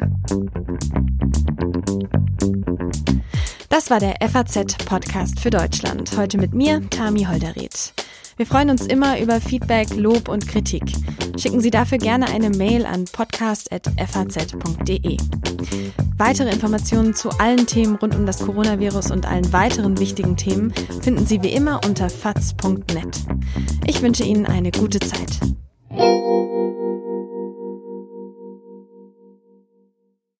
Das 3.69 3.89
war 3.89 4.00
der 4.00 4.15
FAZ-Podcast 4.22 5.39
für 5.39 5.50
Deutschland. 5.50 6.15
Heute 6.15 6.38
mit 6.38 6.54
mir, 6.54 6.88
Tami 6.89 7.24
Holderried. 7.24 7.93
Wir 8.38 8.46
freuen 8.46 8.69
uns 8.69 8.86
immer 8.86 9.19
über 9.19 9.39
Feedback, 9.39 9.96
Lob 9.96 10.28
und 10.28 10.48
Kritik. 10.48 10.84
Schicken 11.38 11.62
Sie 11.62 11.72
dafür 11.72 11.98
gerne 11.98 12.28
eine 12.28 12.50
Mail 12.50 12.86
an 12.86 13.06
podcast.faz.de. 13.06 15.17
Weitere 16.17 16.52
Informationen 16.52 17.13
zu 17.13 17.30
allen 17.32 17.67
Themen 17.67 17.96
rund 17.96 18.15
um 18.15 18.26
das 18.26 18.39
Coronavirus 18.39 19.12
und 19.12 19.28
allen 19.28 19.52
weiteren 19.54 20.00
wichtigen 20.00 20.38
Themen 20.38 20.74
finden 21.02 21.26
Sie 21.26 21.41
wie 21.43 21.54
immer 21.54 21.82
unter 21.86 22.10
faz.net. 22.10 23.17
Ich 23.86 24.02
wünsche 24.02 24.24
Ihnen 24.24 24.46
eine 24.46 24.72
gute 24.72 25.00
Zeit. 25.00 25.39